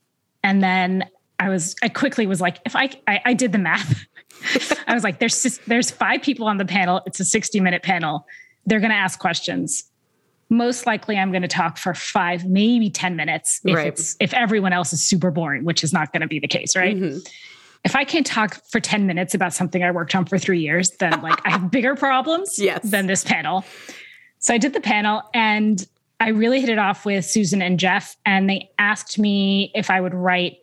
And 0.43 0.61
then 0.61 1.09
I 1.39 1.49
was, 1.49 1.75
I 1.81 1.89
quickly 1.89 2.27
was 2.27 2.41
like, 2.41 2.59
if 2.65 2.75
I, 2.75 2.89
I, 3.07 3.21
I 3.25 3.33
did 3.33 3.51
the 3.51 3.57
math. 3.57 4.05
I 4.87 4.93
was 4.93 5.03
like, 5.03 5.19
there's, 5.19 5.59
there's 5.67 5.91
five 5.91 6.21
people 6.21 6.47
on 6.47 6.57
the 6.57 6.65
panel. 6.65 7.01
It's 7.05 7.19
a 7.19 7.25
60 7.25 7.59
minute 7.59 7.83
panel. 7.83 8.25
They're 8.65 8.79
going 8.79 8.91
to 8.91 8.95
ask 8.97 9.19
questions. 9.19 9.83
Most 10.49 10.85
likely 10.85 11.17
I'm 11.17 11.31
going 11.31 11.41
to 11.41 11.47
talk 11.47 11.77
for 11.77 11.93
five, 11.93 12.45
maybe 12.45 12.89
10 12.89 13.15
minutes. 13.15 13.59
If 13.65 13.75
Right. 13.75 13.87
it's, 13.87 14.15
if 14.19 14.33
everyone 14.33 14.71
else 14.73 14.93
is 14.93 15.03
super 15.03 15.29
boring, 15.31 15.65
which 15.65 15.83
is 15.83 15.91
not 15.91 16.13
going 16.13 16.21
to 16.21 16.27
be 16.27 16.39
the 16.39 16.47
case. 16.47 16.75
Right. 16.75 16.95
Mm-hmm. 16.95 17.19
If 17.83 17.95
I 17.95 18.03
can't 18.05 18.25
talk 18.25 18.61
for 18.69 18.79
10 18.79 19.05
minutes 19.07 19.33
about 19.33 19.53
something 19.53 19.83
I 19.83 19.91
worked 19.91 20.15
on 20.15 20.25
for 20.25 20.37
three 20.37 20.59
years, 20.59 20.91
then 20.99 21.21
like 21.21 21.39
I 21.45 21.51
have 21.51 21.69
bigger 21.71 21.95
problems 21.95 22.57
Yes. 22.59 22.89
than 22.89 23.07
this 23.07 23.23
panel. 23.23 23.65
So 24.39 24.53
I 24.53 24.57
did 24.57 24.73
the 24.73 24.81
panel 24.81 25.21
and 25.33 25.85
I 26.19 26.29
really 26.29 26.59
hit 26.59 26.69
it 26.69 26.79
off 26.79 27.05
with 27.05 27.25
Susan 27.25 27.61
and 27.61 27.79
Jeff, 27.79 28.15
and 28.25 28.49
they 28.49 28.71
asked 28.79 29.19
me 29.19 29.71
if 29.75 29.91
I 29.91 30.01
would 30.01 30.15
write 30.15 30.57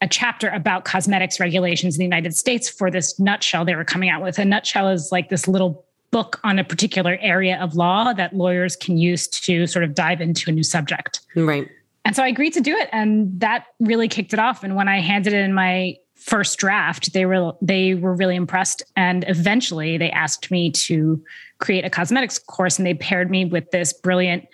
a 0.00 0.08
chapter 0.08 0.48
about 0.48 0.84
cosmetics 0.84 1.40
regulations 1.40 1.96
in 1.96 1.98
the 1.98 2.04
United 2.04 2.36
States 2.36 2.68
for 2.68 2.90
this 2.90 3.18
nutshell 3.18 3.64
they 3.64 3.74
were 3.74 3.84
coming 3.84 4.08
out 4.08 4.22
with. 4.22 4.38
A 4.38 4.44
nutshell 4.44 4.88
is 4.88 5.10
like 5.10 5.28
this 5.28 5.48
little 5.48 5.84
book 6.10 6.40
on 6.44 6.58
a 6.58 6.64
particular 6.64 7.18
area 7.20 7.58
of 7.60 7.74
law 7.74 8.12
that 8.12 8.34
lawyers 8.34 8.76
can 8.76 8.96
use 8.96 9.28
to 9.28 9.66
sort 9.66 9.84
of 9.84 9.94
dive 9.94 10.20
into 10.20 10.50
a 10.50 10.52
new 10.52 10.62
subject. 10.62 11.20
Right. 11.36 11.68
And 12.04 12.16
so 12.16 12.22
I 12.22 12.28
agreed 12.28 12.54
to 12.54 12.60
do 12.60 12.74
it, 12.74 12.88
and 12.90 13.38
that 13.40 13.66
really 13.80 14.08
kicked 14.08 14.32
it 14.32 14.38
off. 14.38 14.64
And 14.64 14.74
when 14.74 14.88
I 14.88 15.00
handed 15.00 15.34
in 15.34 15.52
my 15.52 15.96
first 16.14 16.58
draft, 16.58 17.12
they 17.12 17.26
were 17.26 17.52
they 17.60 17.94
were 17.94 18.14
really 18.14 18.34
impressed. 18.34 18.82
And 18.96 19.24
eventually, 19.28 19.98
they 19.98 20.10
asked 20.10 20.50
me 20.50 20.70
to 20.70 21.22
create 21.58 21.84
a 21.84 21.90
cosmetics 21.90 22.38
course, 22.38 22.78
and 22.78 22.86
they 22.86 22.94
paired 22.94 23.30
me 23.30 23.44
with 23.44 23.70
this 23.72 23.92
brilliant, 23.92 24.46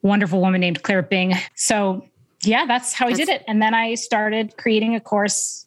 wonderful 0.00 0.40
woman 0.40 0.60
named 0.62 0.82
Claire 0.82 1.02
Bing. 1.02 1.34
So 1.56 2.06
yeah, 2.44 2.66
that's 2.66 2.92
how 2.92 3.06
I 3.06 3.12
did 3.12 3.28
it. 3.28 3.44
And 3.46 3.62
then 3.62 3.74
I 3.74 3.94
started 3.94 4.56
creating 4.56 4.94
a 4.94 5.00
course 5.00 5.66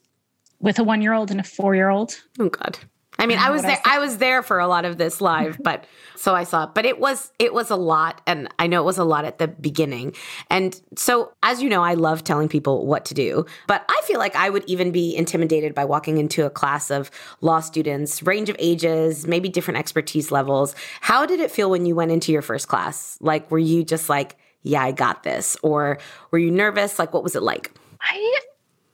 with 0.60 0.80
a 0.80 0.84
one 0.84 1.02
year 1.02 1.14
old 1.14 1.32
and 1.32 1.40
a 1.40 1.44
four 1.44 1.76
year 1.76 1.90
old. 1.90 2.22
Oh 2.40 2.50
God. 2.50 2.78
I 3.18 3.28
mean, 3.28 3.38
I 3.38 3.50
was 3.50 3.64
what 3.64 3.72
I 3.72 3.76
there. 3.76 3.82
I 3.86 4.00
was 4.00 4.18
there 4.18 4.44
for 4.44 4.60
a 4.60 4.68
lot 4.68 4.84
of 4.84 4.98
this 4.98 5.22
live, 5.22 5.58
but 5.64 5.86
so 6.18 6.36
I 6.36 6.44
saw 6.44 6.66
it. 6.66 6.72
But 6.74 6.86
it 6.86 7.00
was 7.00 7.32
it 7.40 7.54
was 7.54 7.70
a 7.70 7.76
lot, 7.76 8.22
and 8.28 8.50
I 8.60 8.68
know 8.68 8.82
it 8.82 8.86
was 8.86 8.98
a 8.98 9.06
lot 9.06 9.24
at 9.24 9.38
the 9.38 9.48
beginning. 9.48 10.14
And 10.50 10.80
so, 10.98 11.32
as 11.42 11.64
you 11.64 11.70
know, 11.70 11.82
I 11.82 11.94
love 11.94 12.24
telling 12.24 12.50
people 12.50 12.86
what 12.86 13.06
to 13.06 13.14
do. 13.14 13.46
But 13.68 13.86
I 13.88 14.02
feel 14.06 14.20
like 14.20 14.36
I 14.36 14.50
would 14.50 14.66
even 14.68 14.92
be 14.92 15.16
intimidated 15.16 15.74
by 15.74 15.86
walking 15.86 16.18
into 16.18 16.46
a 16.46 16.50
class 16.50 16.92
of 16.92 17.10
law 17.42 17.62
students, 17.62 18.22
range 18.22 18.50
of 18.50 18.56
ages, 18.60 19.26
maybe 19.26 19.48
different 19.48 19.80
expertise 19.80 20.32
levels. 20.32 20.76
How 21.00 21.26
did 21.26 21.40
it 21.40 21.52
feel 21.52 21.70
when 21.70 21.86
you 21.86 21.96
went 21.96 22.12
into 22.12 22.34
your 22.34 22.42
first 22.42 22.68
class? 22.68 23.18
Like, 23.22 23.50
were 23.50 23.60
you 23.60 23.86
just 23.86 24.10
like, 24.10 24.36
"Yeah, 24.66 24.84
I 24.84 24.92
got 24.92 25.24
this," 25.24 25.56
or 25.64 26.00
were 26.32 26.40
you 26.40 26.52
nervous? 26.52 27.00
Like, 27.00 27.14
what 27.14 27.24
was 27.24 27.36
it 27.36 27.44
like? 27.44 27.72
I 28.02 28.40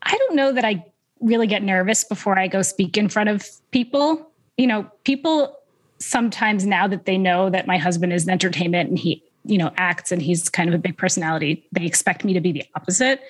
I 0.03 0.17
don't 0.17 0.35
know 0.35 0.51
that 0.51 0.65
I 0.65 0.85
really 1.19 1.47
get 1.47 1.63
nervous 1.63 2.03
before 2.03 2.37
I 2.37 2.47
go 2.47 2.61
speak 2.61 2.97
in 2.97 3.07
front 3.09 3.29
of 3.29 3.45
people. 3.71 4.31
You 4.57 4.67
know, 4.67 4.87
people 5.03 5.57
sometimes 5.99 6.65
now 6.65 6.87
that 6.87 7.05
they 7.05 7.17
know 7.17 7.49
that 7.49 7.67
my 7.67 7.77
husband 7.77 8.11
is 8.11 8.23
in 8.23 8.31
entertainment 8.31 8.89
and 8.89 8.97
he, 8.97 9.23
you 9.45 9.57
know, 9.57 9.71
acts 9.77 10.11
and 10.11 10.21
he's 10.21 10.49
kind 10.49 10.67
of 10.67 10.73
a 10.73 10.79
big 10.79 10.97
personality, 10.97 11.67
they 11.71 11.85
expect 11.85 12.25
me 12.25 12.33
to 12.33 12.41
be 12.41 12.51
the 12.51 12.65
opposite. 12.75 13.21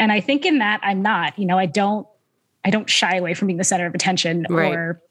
And 0.00 0.10
I 0.10 0.20
think 0.20 0.46
in 0.46 0.58
that 0.58 0.80
I'm 0.82 1.02
not, 1.02 1.38
you 1.38 1.46
know, 1.46 1.58
I 1.58 1.66
don't 1.66 2.06
I 2.64 2.70
don't 2.70 2.88
shy 2.90 3.16
away 3.16 3.34
from 3.34 3.46
being 3.46 3.58
the 3.58 3.64
center 3.64 3.86
of 3.86 3.94
attention 3.94 4.46
Right. 4.48 4.72
or 4.74 5.02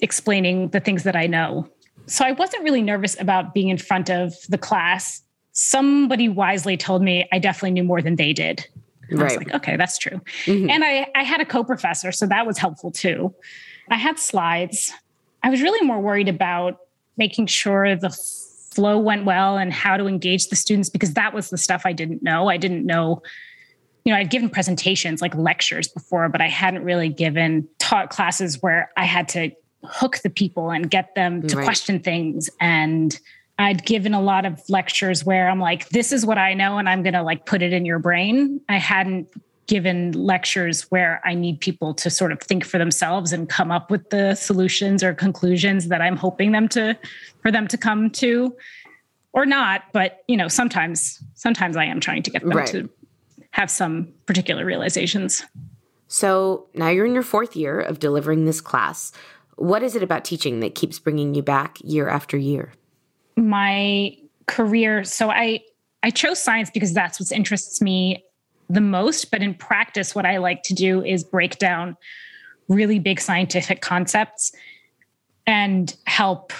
explaining 0.00 0.68
the 0.68 0.80
things 0.80 1.04
that 1.04 1.16
I 1.16 1.26
know. 1.26 1.68
So 2.06 2.24
I 2.24 2.32
wasn't 2.32 2.64
really 2.64 2.82
nervous 2.82 3.18
about 3.20 3.54
being 3.54 3.68
in 3.68 3.78
front 3.78 4.10
of 4.10 4.34
the 4.48 4.58
class. 4.58 5.22
Somebody 5.52 6.28
wisely 6.28 6.76
told 6.76 7.02
me 7.02 7.28
I 7.32 7.38
definitely 7.38 7.72
knew 7.72 7.84
more 7.84 8.02
than 8.02 8.16
they 8.16 8.32
did. 8.32 8.66
And 9.10 9.20
I 9.20 9.24
was 9.24 9.36
like, 9.36 9.52
okay, 9.52 9.76
that's 9.76 9.98
true. 9.98 10.20
Mm-hmm. 10.46 10.70
And 10.70 10.84
I, 10.84 11.06
I 11.14 11.22
had 11.22 11.40
a 11.40 11.44
co-professor, 11.44 12.12
so 12.12 12.26
that 12.26 12.46
was 12.46 12.56
helpful 12.56 12.90
too. 12.90 13.34
I 13.90 13.96
had 13.96 14.18
slides. 14.18 14.90
I 15.42 15.50
was 15.50 15.60
really 15.60 15.86
more 15.86 16.00
worried 16.00 16.28
about 16.28 16.78
making 17.18 17.46
sure 17.46 17.94
the 17.94 18.10
flow 18.10 18.98
went 18.98 19.26
well 19.26 19.58
and 19.58 19.70
how 19.72 19.98
to 19.98 20.06
engage 20.06 20.48
the 20.48 20.56
students 20.56 20.88
because 20.88 21.12
that 21.14 21.34
was 21.34 21.50
the 21.50 21.58
stuff 21.58 21.82
I 21.84 21.92
didn't 21.92 22.22
know. 22.22 22.48
I 22.48 22.56
didn't 22.56 22.86
know, 22.86 23.22
you 24.04 24.12
know, 24.12 24.18
I'd 24.18 24.30
given 24.30 24.48
presentations 24.48 25.20
like 25.20 25.34
lectures 25.34 25.88
before, 25.88 26.30
but 26.30 26.40
I 26.40 26.48
hadn't 26.48 26.82
really 26.82 27.10
given 27.10 27.68
taught 27.78 28.08
classes 28.08 28.62
where 28.62 28.90
I 28.96 29.04
had 29.04 29.28
to 29.30 29.50
hook 29.84 30.20
the 30.22 30.30
people 30.30 30.70
and 30.70 30.90
get 30.90 31.14
them 31.14 31.46
to 31.48 31.56
Right. 31.56 31.64
question 31.64 32.00
things 32.00 32.48
and 32.60 33.18
I'd 33.58 33.84
given 33.84 34.14
a 34.14 34.20
lot 34.20 34.44
of 34.44 34.60
lectures 34.68 35.24
where 35.24 35.48
I'm 35.48 35.60
like, 35.60 35.88
this 35.90 36.10
is 36.12 36.24
what 36.26 36.38
I 36.38 36.54
know, 36.54 36.78
and 36.78 36.88
I'm 36.88 37.02
going 37.02 37.14
to 37.14 37.22
like 37.22 37.46
put 37.46 37.62
it 37.62 37.72
in 37.72 37.84
your 37.84 37.98
brain. 37.98 38.60
I 38.68 38.78
hadn't 38.78 39.28
given 39.66 40.12
lectures 40.12 40.90
where 40.90 41.20
I 41.24 41.34
need 41.34 41.60
people 41.60 41.94
to 41.94 42.10
sort 42.10 42.32
of 42.32 42.40
think 42.40 42.64
for 42.64 42.78
themselves 42.78 43.32
and 43.32 43.48
come 43.48 43.70
up 43.70 43.90
with 43.90 44.10
the 44.10 44.34
solutions 44.34 45.04
or 45.04 45.14
conclusions 45.14 45.88
that 45.88 46.02
I'm 46.02 46.16
hoping 46.16 46.52
them 46.52 46.68
to, 46.70 46.98
for 47.40 47.50
them 47.52 47.68
to 47.68 47.78
come 47.78 48.10
to 48.10 48.56
or 49.32 49.46
not. 49.46 49.84
But, 49.92 50.24
you 50.26 50.36
know, 50.36 50.48
sometimes, 50.48 51.22
sometimes 51.34 51.76
I 51.76 51.84
am 51.84 52.00
trying 52.00 52.22
to 52.24 52.30
get 52.30 52.42
them 52.42 52.50
Right. 52.50 52.66
to 52.68 52.90
have 53.52 53.70
some 53.70 54.08
particular 54.26 54.64
realizations. 54.64 55.44
So 56.08 56.66
now 56.74 56.88
you're 56.88 57.06
in 57.06 57.14
your 57.14 57.22
fourth 57.22 57.54
year 57.54 57.80
of 57.80 57.98
delivering 57.98 58.44
this 58.44 58.60
class. 58.60 59.12
What 59.56 59.82
is 59.82 59.94
it 59.94 60.02
about 60.02 60.24
teaching 60.24 60.60
that 60.60 60.74
keeps 60.74 60.98
bringing 60.98 61.34
you 61.34 61.42
back 61.42 61.78
year 61.82 62.08
after 62.08 62.36
year? 62.36 62.72
My 63.36 64.16
career. 64.46 65.04
So 65.04 65.30
i 65.30 65.60
i 66.02 66.10
chose 66.10 66.38
science 66.40 66.70
because 66.70 66.92
that's 66.92 67.20
what 67.20 67.30
interests 67.32 67.80
me 67.80 68.24
the 68.68 68.80
most. 68.80 69.30
But 69.30 69.42
in 69.42 69.54
practice 69.54 70.14
what 70.14 70.26
i 70.26 70.38
like 70.38 70.62
to 70.64 70.74
do 70.74 71.04
is 71.04 71.24
break 71.24 71.58
down 71.58 71.96
really 72.68 72.98
big 72.98 73.20
scientific 73.20 73.80
concepts 73.80 74.52
and 75.46 75.96
help 76.06 76.52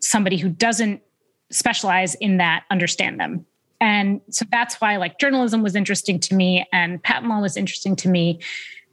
somebody 0.00 0.36
who 0.36 0.48
doesn't 0.48 1.02
specialize 1.50 2.14
in 2.16 2.36
that 2.36 2.64
understand 2.70 3.18
them. 3.18 3.44
And 3.80 4.20
so 4.30 4.44
that's 4.50 4.80
why 4.80 4.96
like 4.96 5.18
journalism 5.18 5.62
was 5.62 5.74
interesting 5.74 6.20
to 6.20 6.34
me 6.34 6.66
and 6.72 7.02
patent 7.02 7.28
law 7.28 7.40
was 7.40 7.56
interesting 7.56 7.96
to 7.96 8.08
me. 8.08 8.40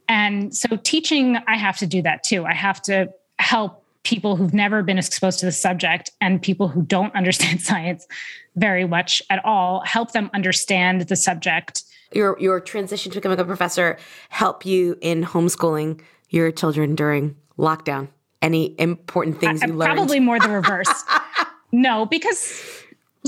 And 0.08 0.54
so 0.54 0.76
teaching 0.76 1.38
i 1.46 1.56
have 1.56 1.76
to 1.78 1.86
do 1.86 2.02
that 2.02 2.22
too. 2.22 2.44
I 2.44 2.54
have 2.54 2.80
to 2.82 3.12
help 3.38 3.85
people 4.06 4.36
who've 4.36 4.54
never 4.54 4.84
been 4.84 4.98
exposed 4.98 5.40
to 5.40 5.46
the 5.46 5.50
subject 5.50 6.12
and 6.20 6.40
people 6.40 6.68
who 6.68 6.80
don't 6.80 7.12
understand 7.16 7.60
science 7.70 8.06
very 8.54 8.86
much 8.86 9.20
at 9.30 9.44
all 9.44 9.82
help 9.84 10.12
them 10.12 10.30
understand 10.32 11.02
the 11.02 11.16
subject 11.16 11.82
Your 12.12 12.38
your 12.38 12.60
transition 12.60 13.10
to 13.10 13.18
becoming 13.18 13.40
a 13.40 13.44
professor 13.44 13.98
help 14.28 14.64
you 14.64 14.96
in 15.00 15.24
homeschooling 15.24 16.02
your 16.30 16.52
children 16.52 16.94
during 16.94 17.34
lockdown? 17.58 18.08
Any 18.42 18.78
important 18.78 19.40
things 19.40 19.60
you 19.62 19.72
learned? 19.72 19.96
probably 19.96 20.20
more 20.20 20.38
the 20.38 20.50
reverse 20.50 21.04
no 21.72 22.06
because 22.06 22.40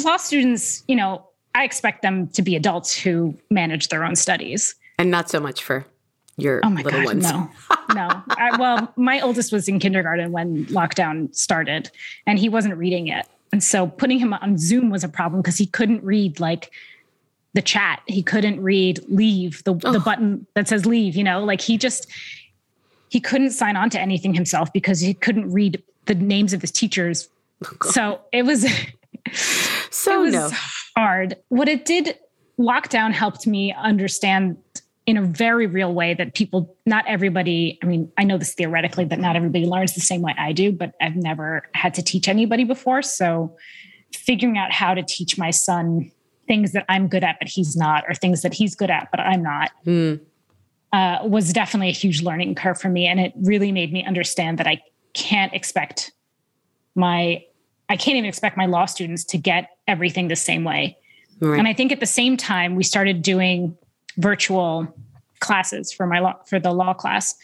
law 0.04 0.16
students 0.16 0.84
you 0.86 0.94
know 0.94 1.26
i 1.56 1.64
expect 1.64 2.02
them 2.02 2.28
to 2.28 2.40
be 2.40 2.54
adults 2.54 2.96
who 2.96 3.36
manage 3.50 3.88
their 3.88 4.04
own 4.04 4.14
studies 4.14 4.76
and 4.96 5.10
not 5.10 5.28
so 5.28 5.40
much 5.40 5.64
for 5.64 5.84
your 6.38 6.60
Oh 6.64 6.70
my 6.70 6.82
little 6.82 7.00
God, 7.00 7.06
ones? 7.06 7.24
no, 7.24 7.50
no. 7.94 8.08
I, 8.30 8.56
well, 8.58 8.92
my 8.96 9.20
oldest 9.20 9.52
was 9.52 9.68
in 9.68 9.78
kindergarten 9.78 10.32
when 10.32 10.64
lockdown 10.66 11.34
started, 11.34 11.90
and 12.26 12.38
he 12.38 12.48
wasn't 12.48 12.76
reading 12.76 13.08
it. 13.08 13.26
And 13.52 13.62
so 13.62 13.86
putting 13.86 14.18
him 14.18 14.32
on 14.32 14.56
Zoom 14.58 14.88
was 14.90 15.04
a 15.04 15.08
problem 15.08 15.42
because 15.42 15.58
he 15.58 15.66
couldn't 15.66 16.02
read 16.04 16.40
like 16.40 16.70
the 17.54 17.62
chat. 17.62 18.00
He 18.06 18.22
couldn't 18.22 18.62
read 18.62 19.00
leave 19.08 19.62
the 19.64 19.74
the 19.74 20.00
button 20.00 20.46
that 20.54 20.68
says 20.68 20.86
leave. 20.86 21.16
You 21.16 21.24
know, 21.24 21.44
like 21.44 21.60
he 21.60 21.76
just 21.78 22.06
he 23.10 23.20
couldn't 23.20 23.50
sign 23.50 23.76
on 23.76 23.90
to 23.90 24.00
anything 24.00 24.34
himself 24.34 24.72
because 24.72 25.00
he 25.00 25.14
couldn't 25.14 25.50
read 25.52 25.82
the 26.06 26.14
names 26.14 26.52
of 26.52 26.60
his 26.60 26.70
teachers. 26.70 27.28
so 27.84 28.20
it 28.32 28.44
was 28.44 28.66
So 29.90 30.22
it 30.22 30.24
was 30.26 30.32
no. 30.34 30.50
hard. 30.96 31.36
What 31.48 31.68
it 31.68 31.84
did, 31.84 32.18
lockdown 32.58 33.12
helped 33.12 33.46
me 33.46 33.72
understand 33.72 34.56
in 35.08 35.16
a 35.16 35.22
very 35.22 35.66
real 35.66 35.94
way 35.94 36.12
that 36.12 36.34
people, 36.34 36.76
not 36.84 37.02
everybody, 37.08 37.78
I 37.82 37.86
mean, 37.86 38.12
I 38.18 38.24
know 38.24 38.36
this 38.36 38.52
theoretically 38.52 39.06
that 39.06 39.18
not 39.18 39.36
everybody 39.36 39.64
learns 39.64 39.94
the 39.94 40.02
same 40.02 40.20
way 40.20 40.34
I 40.36 40.52
do, 40.52 40.70
but 40.70 40.92
I've 41.00 41.16
never 41.16 41.66
had 41.72 41.94
to 41.94 42.02
teach 42.02 42.28
anybody 42.28 42.62
before. 42.64 43.00
So 43.00 43.56
figuring 44.12 44.58
out 44.58 44.70
how 44.70 44.92
to 44.92 45.02
teach 45.02 45.38
my 45.38 45.50
son 45.50 46.12
things 46.46 46.72
that 46.72 46.84
I'm 46.90 47.08
good 47.08 47.24
at, 47.24 47.38
but 47.38 47.48
he's 47.48 47.74
not, 47.74 48.04
or 48.06 48.12
things 48.12 48.42
that 48.42 48.52
he's 48.52 48.74
good 48.74 48.90
at, 48.90 49.08
but 49.10 49.18
I'm 49.20 49.42
not. 49.42 49.70
Uh, 50.92 51.18
was 51.24 51.54
definitely 51.54 51.88
a 51.88 51.92
huge 51.92 52.20
learning 52.20 52.54
curve 52.54 52.78
for 52.78 52.90
me. 52.90 53.06
And 53.06 53.18
it 53.18 53.32
really 53.36 53.72
made 53.72 53.90
me 53.94 54.04
understand 54.04 54.58
that 54.58 54.66
I 54.66 54.78
can't 55.14 55.54
expect 55.54 56.12
my 56.94 57.42
I 57.88 57.96
can't 57.96 58.18
even 58.18 58.28
expect 58.28 58.58
my 58.58 58.66
law 58.66 58.84
students 58.84 59.24
to 59.24 59.38
get 59.38 59.70
everything 59.86 60.28
the 60.28 60.36
same 60.36 60.64
way. 60.64 60.98
Right. 61.40 61.58
And 61.58 61.66
I 61.66 61.72
think 61.72 61.92
at 61.92 62.00
the 62.00 62.06
same 62.06 62.36
time 62.36 62.74
we 62.74 62.82
started 62.82 63.22
doing 63.22 63.74
virtual 64.18 64.94
classes 65.40 65.92
for 65.92 66.06
my 66.06 66.18
law 66.18 66.34
for 66.46 66.58
the 66.60 66.72
law 66.72 66.92
class. 66.92 67.34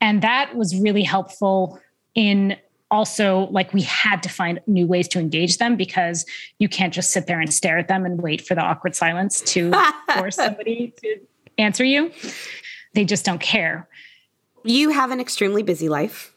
And 0.00 0.22
that 0.22 0.54
was 0.56 0.78
really 0.80 1.02
helpful 1.02 1.80
in 2.14 2.56
also 2.90 3.48
like 3.50 3.72
we 3.72 3.82
had 3.82 4.22
to 4.22 4.28
find 4.28 4.60
new 4.66 4.86
ways 4.86 5.08
to 5.08 5.18
engage 5.18 5.58
them 5.58 5.76
because 5.76 6.24
you 6.58 6.68
can't 6.68 6.94
just 6.94 7.10
sit 7.10 7.26
there 7.26 7.40
and 7.40 7.52
stare 7.52 7.78
at 7.78 7.88
them 7.88 8.06
and 8.06 8.22
wait 8.22 8.40
for 8.40 8.54
the 8.54 8.60
awkward 8.60 8.94
silence 8.94 9.40
to 9.40 9.72
force 10.14 10.36
somebody 10.36 10.94
to 11.00 11.18
answer 11.58 11.84
you. 11.84 12.12
They 12.92 13.04
just 13.04 13.24
don't 13.24 13.40
care. 13.40 13.88
you 14.62 14.90
have 14.90 15.10
an 15.10 15.20
extremely 15.20 15.62
busy 15.62 15.88
life 15.88 16.33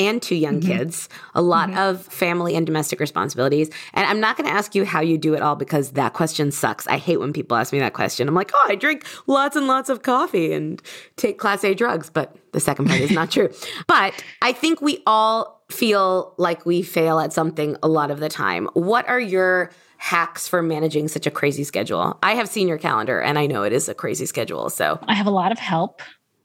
and 0.00 0.20
two 0.22 0.34
young 0.34 0.60
mm-hmm. 0.60 0.78
kids, 0.78 1.08
a 1.34 1.42
lot 1.42 1.68
mm-hmm. 1.68 1.78
of 1.78 2.02
family 2.06 2.56
and 2.56 2.66
domestic 2.66 2.98
responsibilities. 2.98 3.70
And 3.92 4.06
I'm 4.06 4.18
not 4.18 4.36
going 4.36 4.48
to 4.48 4.54
ask 4.54 4.74
you 4.74 4.84
how 4.84 5.00
you 5.00 5.18
do 5.18 5.34
it 5.34 5.42
all 5.42 5.56
because 5.56 5.92
that 5.92 6.14
question 6.14 6.50
sucks. 6.50 6.86
I 6.86 6.96
hate 6.96 7.18
when 7.18 7.32
people 7.32 7.56
ask 7.56 7.72
me 7.72 7.78
that 7.80 7.92
question. 7.92 8.26
I'm 8.26 8.34
like, 8.34 8.50
oh, 8.54 8.66
I 8.68 8.74
drink 8.74 9.04
lots 9.26 9.56
and 9.56 9.66
lots 9.66 9.90
of 9.90 10.02
coffee 10.02 10.52
and 10.54 10.80
take 11.16 11.38
class 11.38 11.62
A 11.64 11.74
drugs. 11.74 12.08
But 12.08 12.34
the 12.52 12.60
second 12.60 12.88
part 12.88 13.00
is 13.00 13.10
not 13.10 13.30
true. 13.36 13.50
But 13.86 14.14
I 14.40 14.52
think 14.52 14.80
we 14.80 15.02
all 15.06 15.62
feel 15.70 16.34
like 16.38 16.64
we 16.64 16.82
fail 16.82 17.20
at 17.20 17.32
something 17.32 17.76
a 17.82 17.88
lot 17.88 18.10
of 18.10 18.20
the 18.20 18.28
time. 18.30 18.68
What 18.72 19.06
are 19.06 19.20
your 19.20 19.70
hacks 19.98 20.48
for 20.48 20.62
managing 20.62 21.08
such 21.08 21.26
a 21.26 21.30
crazy 21.30 21.62
schedule? 21.62 22.18
I 22.22 22.34
have 22.36 22.48
seen 22.48 22.68
your 22.68 22.78
calendar 22.78 23.20
and 23.20 23.38
I 23.38 23.46
know 23.46 23.64
it 23.64 23.74
is 23.74 23.88
a 23.88 23.94
crazy 23.94 24.24
schedule. 24.24 24.70
So 24.70 24.98
I 25.06 25.14
have 25.14 25.26
a 25.26 25.30
lot 25.30 25.52
of 25.52 25.58
help. 25.58 26.00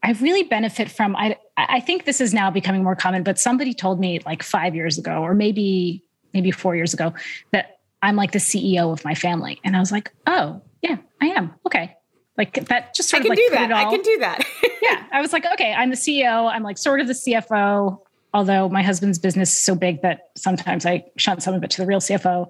I 0.06 0.12
really 0.20 0.44
benefit 0.44 0.88
from 0.88 1.16
I 1.16 1.36
I 1.56 1.80
think 1.80 2.04
this 2.04 2.20
is 2.20 2.32
now 2.32 2.48
becoming 2.48 2.84
more 2.84 2.94
common, 2.94 3.24
but 3.24 3.40
somebody 3.40 3.74
told 3.74 3.98
me 3.98 4.20
like 4.24 4.42
5 4.44 4.74
years 4.74 4.98
ago 4.98 5.20
or 5.20 5.34
maybe 5.34 6.04
maybe 6.32 6.52
4 6.52 6.76
years 6.76 6.94
ago 6.94 7.12
that 7.50 7.80
I'm 8.02 8.14
like 8.14 8.30
the 8.30 8.38
CEO 8.38 8.92
of 8.92 9.04
my 9.04 9.16
family. 9.16 9.60
And 9.64 9.76
I 9.76 9.80
was 9.80 9.90
like, 9.90 10.12
"Oh, 10.28 10.62
yeah, 10.80 10.98
I 11.20 11.26
am." 11.26 11.54
Okay. 11.66 11.96
Like 12.38 12.68
that 12.68 12.94
just 12.94 13.12
I 13.12 13.18
sort 13.18 13.22
can 13.22 13.32
of 13.32 13.36
like 13.36 13.48
do 13.48 13.50
that. 13.56 13.72
I 13.72 13.90
can 13.90 14.02
do 14.02 14.18
that. 14.18 14.46
yeah, 14.82 15.06
I 15.10 15.20
was 15.20 15.32
like, 15.32 15.44
okay, 15.54 15.72
I'm 15.72 15.90
the 15.90 15.96
CEO. 15.96 16.52
I'm 16.52 16.62
like 16.62 16.78
sort 16.78 17.00
of 17.00 17.08
the 17.08 17.14
CFO, 17.14 17.98
although 18.32 18.68
my 18.68 18.82
husband's 18.82 19.18
business 19.18 19.56
is 19.56 19.62
so 19.62 19.74
big 19.74 20.02
that 20.02 20.30
sometimes 20.36 20.86
I 20.86 21.04
shunt 21.16 21.42
some 21.42 21.54
of 21.54 21.64
it 21.64 21.70
to 21.70 21.80
the 21.80 21.86
real 21.86 22.00
CFO. 22.00 22.46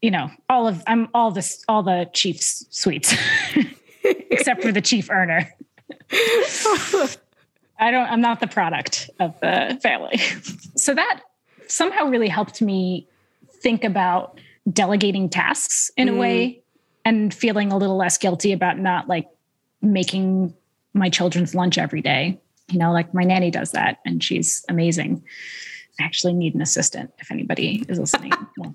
You 0.00 0.12
know, 0.12 0.30
all 0.48 0.68
of 0.68 0.82
I'm 0.86 1.08
all 1.12 1.32
this 1.32 1.64
all 1.68 1.82
the 1.82 2.08
chief's 2.14 2.64
suites, 2.70 3.14
except 4.04 4.62
for 4.62 4.72
the 4.72 4.80
chief 4.80 5.10
earner. 5.10 5.52
I 6.12 7.90
don't. 7.90 8.06
I'm 8.10 8.20
not 8.20 8.40
the 8.40 8.46
product 8.46 9.10
of 9.20 9.38
the 9.40 9.78
family, 9.82 10.18
so 10.76 10.94
that 10.94 11.22
somehow 11.66 12.06
really 12.06 12.28
helped 12.28 12.62
me 12.62 13.08
think 13.62 13.84
about 13.84 14.38
delegating 14.70 15.28
tasks 15.28 15.90
in 15.96 16.08
a 16.08 16.12
mm. 16.12 16.18
way 16.18 16.62
and 17.04 17.32
feeling 17.32 17.72
a 17.72 17.76
little 17.76 17.96
less 17.96 18.16
guilty 18.18 18.52
about 18.52 18.78
not 18.78 19.08
like 19.08 19.28
making 19.82 20.54
my 20.94 21.10
children's 21.10 21.54
lunch 21.54 21.76
every 21.78 22.00
day. 22.00 22.40
You 22.70 22.78
know, 22.78 22.92
like 22.92 23.12
my 23.12 23.24
nanny 23.24 23.50
does 23.50 23.72
that 23.72 23.98
and 24.06 24.22
she's 24.22 24.64
amazing. 24.68 25.22
I 26.00 26.04
actually 26.04 26.32
need 26.32 26.54
an 26.54 26.60
assistant 26.60 27.12
if 27.18 27.30
anybody 27.30 27.84
is 27.88 27.98
listening. 27.98 28.32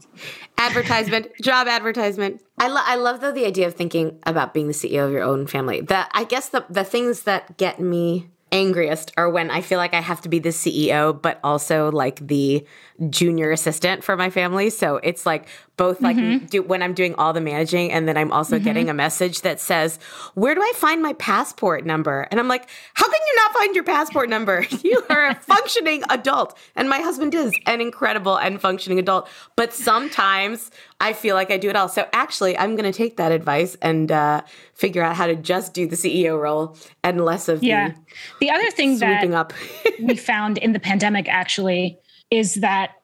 advertisement, 0.58 1.28
job 1.42 1.68
advertisement. 1.68 2.42
I, 2.58 2.68
lo- 2.68 2.82
I 2.84 2.96
love 2.96 3.20
though 3.22 3.32
the 3.34 3.46
idea 3.46 3.68
of 3.68 3.74
thinking 3.74 4.20
about 4.24 4.54
being 4.54 4.68
the 4.68 4.74
CEO 4.74 5.06
of 5.06 5.12
your 5.12 5.24
own 5.24 5.48
family. 5.48 5.82
The 5.82 6.08
I 6.16 6.24
guess 6.24 6.50
the 6.50 6.66
the 6.70 6.84
things 6.84 7.24
that 7.24 7.58
get 7.58 7.80
me 7.80 8.30
angriest 8.52 9.12
are 9.18 9.30
when 9.30 9.52
I 9.52 9.62
feel 9.62 9.78
like 9.78 9.94
I 9.94 10.02
have 10.02 10.22
to 10.22 10.30
be 10.30 10.40
the 10.40 10.50
CEO, 10.50 11.20
but 11.20 11.40
also 11.44 11.92
like 11.92 12.26
the 12.26 12.66
junior 13.10 13.52
assistant 13.52 14.04
for 14.04 14.18
my 14.18 14.30
family. 14.30 14.70
So 14.70 14.98
it's 14.98 15.26
like 15.26 15.48
both 15.80 16.02
like 16.02 16.50
do, 16.50 16.62
when 16.62 16.84
I'm 16.84 16.94
doing 16.94 17.16
all 17.16 17.32
the 17.32 17.40
managing 17.40 17.90
and 17.90 18.06
then 18.06 18.18
I'm 18.18 18.34
also 18.34 18.60
getting 18.60 18.90
a 18.90 18.94
message 18.94 19.44
that 19.44 19.62
says, 19.62 19.98
Where 20.34 20.54
do 20.54 20.62
I 20.62 20.74
find 20.76 21.02
my 21.02 21.14
passport 21.14 21.86
number? 21.86 22.28
And 22.30 22.38
I'm 22.38 22.50
like, 22.50 22.70
How 22.96 23.06
can 23.06 23.20
you 23.26 23.36
not 23.38 23.54
find 23.54 23.74
your 23.74 23.86
passport 23.86 24.30
number? 24.30 24.66
You 24.82 25.04
are 25.10 25.28
a 25.28 25.36
functioning 25.36 26.04
adult. 26.10 26.58
And 26.76 26.90
my 26.90 27.00
husband 27.00 27.36
is 27.36 27.54
an 27.66 27.80
incredible 27.80 28.38
and 28.38 28.60
functioning 28.60 28.98
adult. 28.98 29.30
But 29.56 29.74
sometimes 29.74 30.72
I 31.00 31.14
feel 31.14 31.36
like 31.36 31.52
I 31.52 31.58
do 31.58 31.70
it 31.70 31.76
all. 31.76 31.90
So 31.90 32.08
actually, 32.12 32.58
I'm 32.58 32.76
going 32.76 32.92
to 32.92 32.98
take 32.98 33.18
that 33.18 33.32
advice 33.32 33.76
and 33.82 34.12
uh, 34.12 34.42
figure 34.74 35.04
out 35.04 35.16
how 35.16 35.28
to 35.28 35.36
just 35.36 35.74
do 35.74 35.86
the 35.86 35.96
CEO 35.96 36.42
role 36.42 36.78
and 37.04 37.24
less 37.24 37.50
of 37.50 37.64
yeah. 37.64 37.90
the 37.90 37.96
The 38.40 38.52
other 38.52 38.72
thing 38.72 38.98
that 39.00 39.32
up. 39.32 39.54
we 40.02 40.16
found 40.16 40.58
in 40.58 40.74
the 40.74 40.80
pandemic 40.80 41.28
actually 41.30 42.00
is 42.32 42.56
that 42.56 42.99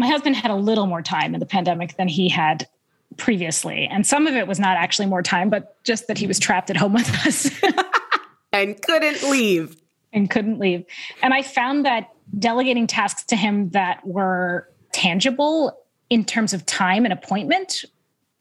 my 0.00 0.06
husband 0.06 0.36
had 0.36 0.50
a 0.50 0.56
little 0.56 0.86
more 0.86 1.02
time 1.02 1.34
in 1.34 1.40
the 1.40 1.46
pandemic 1.46 1.96
than 1.96 2.08
he 2.08 2.28
had 2.28 2.68
previously. 3.16 3.86
And 3.90 4.06
some 4.06 4.26
of 4.26 4.34
it 4.34 4.46
was 4.46 4.58
not 4.58 4.76
actually 4.76 5.06
more 5.06 5.22
time, 5.22 5.50
but 5.50 5.82
just 5.84 6.06
that 6.08 6.18
he 6.18 6.26
was 6.26 6.38
trapped 6.38 6.70
at 6.70 6.76
home 6.76 6.92
with 6.92 7.08
us 7.26 7.50
and 8.52 8.80
couldn't 8.82 9.22
leave. 9.30 9.76
and 10.12 10.30
couldn't 10.30 10.58
leave. 10.58 10.84
And 11.22 11.32
I 11.32 11.42
found 11.42 11.86
that 11.86 12.10
delegating 12.38 12.86
tasks 12.86 13.24
to 13.24 13.36
him 13.36 13.70
that 13.70 14.06
were 14.06 14.68
tangible 14.92 15.78
in 16.10 16.24
terms 16.24 16.52
of 16.52 16.64
time 16.66 17.04
and 17.04 17.12
appointment 17.12 17.84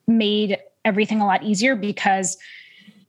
made 0.08 0.58
everything 0.84 1.22
a 1.22 1.26
lot 1.26 1.44
easier 1.44 1.76
because, 1.76 2.38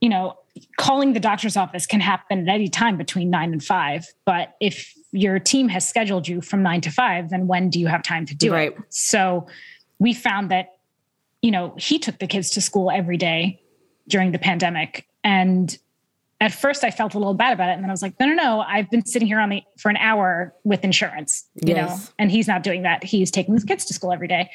you 0.00 0.08
know, 0.08 0.36
calling 0.78 1.12
the 1.12 1.20
doctor's 1.20 1.56
office 1.56 1.86
can 1.86 2.00
happen 2.00 2.48
at 2.48 2.54
any 2.54 2.68
time 2.68 2.96
between 2.96 3.30
nine 3.30 3.52
and 3.52 3.62
five. 3.62 4.06
But 4.24 4.56
if 4.60 4.94
your 5.12 5.38
team 5.38 5.68
has 5.68 5.88
scheduled 5.88 6.28
you 6.28 6.40
from 6.40 6.62
nine 6.62 6.80
to 6.82 6.90
five, 6.90 7.30
then 7.30 7.46
when 7.46 7.70
do 7.70 7.80
you 7.80 7.86
have 7.86 8.02
time 8.02 8.26
to 8.26 8.34
do 8.34 8.52
Right. 8.52 8.72
it? 8.72 8.78
So 8.90 9.46
we 9.98 10.12
found 10.12 10.50
that, 10.50 10.78
you 11.42 11.50
know, 11.50 11.74
he 11.78 11.98
took 11.98 12.18
the 12.18 12.26
kids 12.26 12.50
to 12.50 12.60
school 12.60 12.90
every 12.90 13.16
day 13.16 13.60
during 14.08 14.32
the 14.32 14.38
pandemic. 14.38 15.06
And 15.24 15.76
at 16.40 16.52
first 16.52 16.84
I 16.84 16.90
felt 16.90 17.14
a 17.14 17.18
little 17.18 17.34
bad 17.34 17.52
about 17.54 17.70
it. 17.70 17.72
And 17.72 17.82
then 17.82 17.90
I 17.90 17.92
was 17.92 18.02
like, 18.02 18.14
no, 18.20 18.26
no, 18.26 18.34
no, 18.34 18.60
I've 18.60 18.90
been 18.90 19.06
sitting 19.06 19.26
here 19.26 19.40
on 19.40 19.48
the 19.48 19.62
for 19.78 19.88
an 19.88 19.96
hour 19.96 20.54
with 20.64 20.84
insurance, 20.84 21.46
you 21.54 21.74
know, 21.74 21.98
and 22.18 22.30
he's 22.30 22.46
not 22.46 22.62
doing 22.62 22.82
that. 22.82 23.02
He's 23.02 23.30
taking 23.30 23.54
his 23.54 23.64
kids 23.64 23.84
to 23.86 23.94
school 23.94 24.12
every 24.12 24.28
day. 24.28 24.50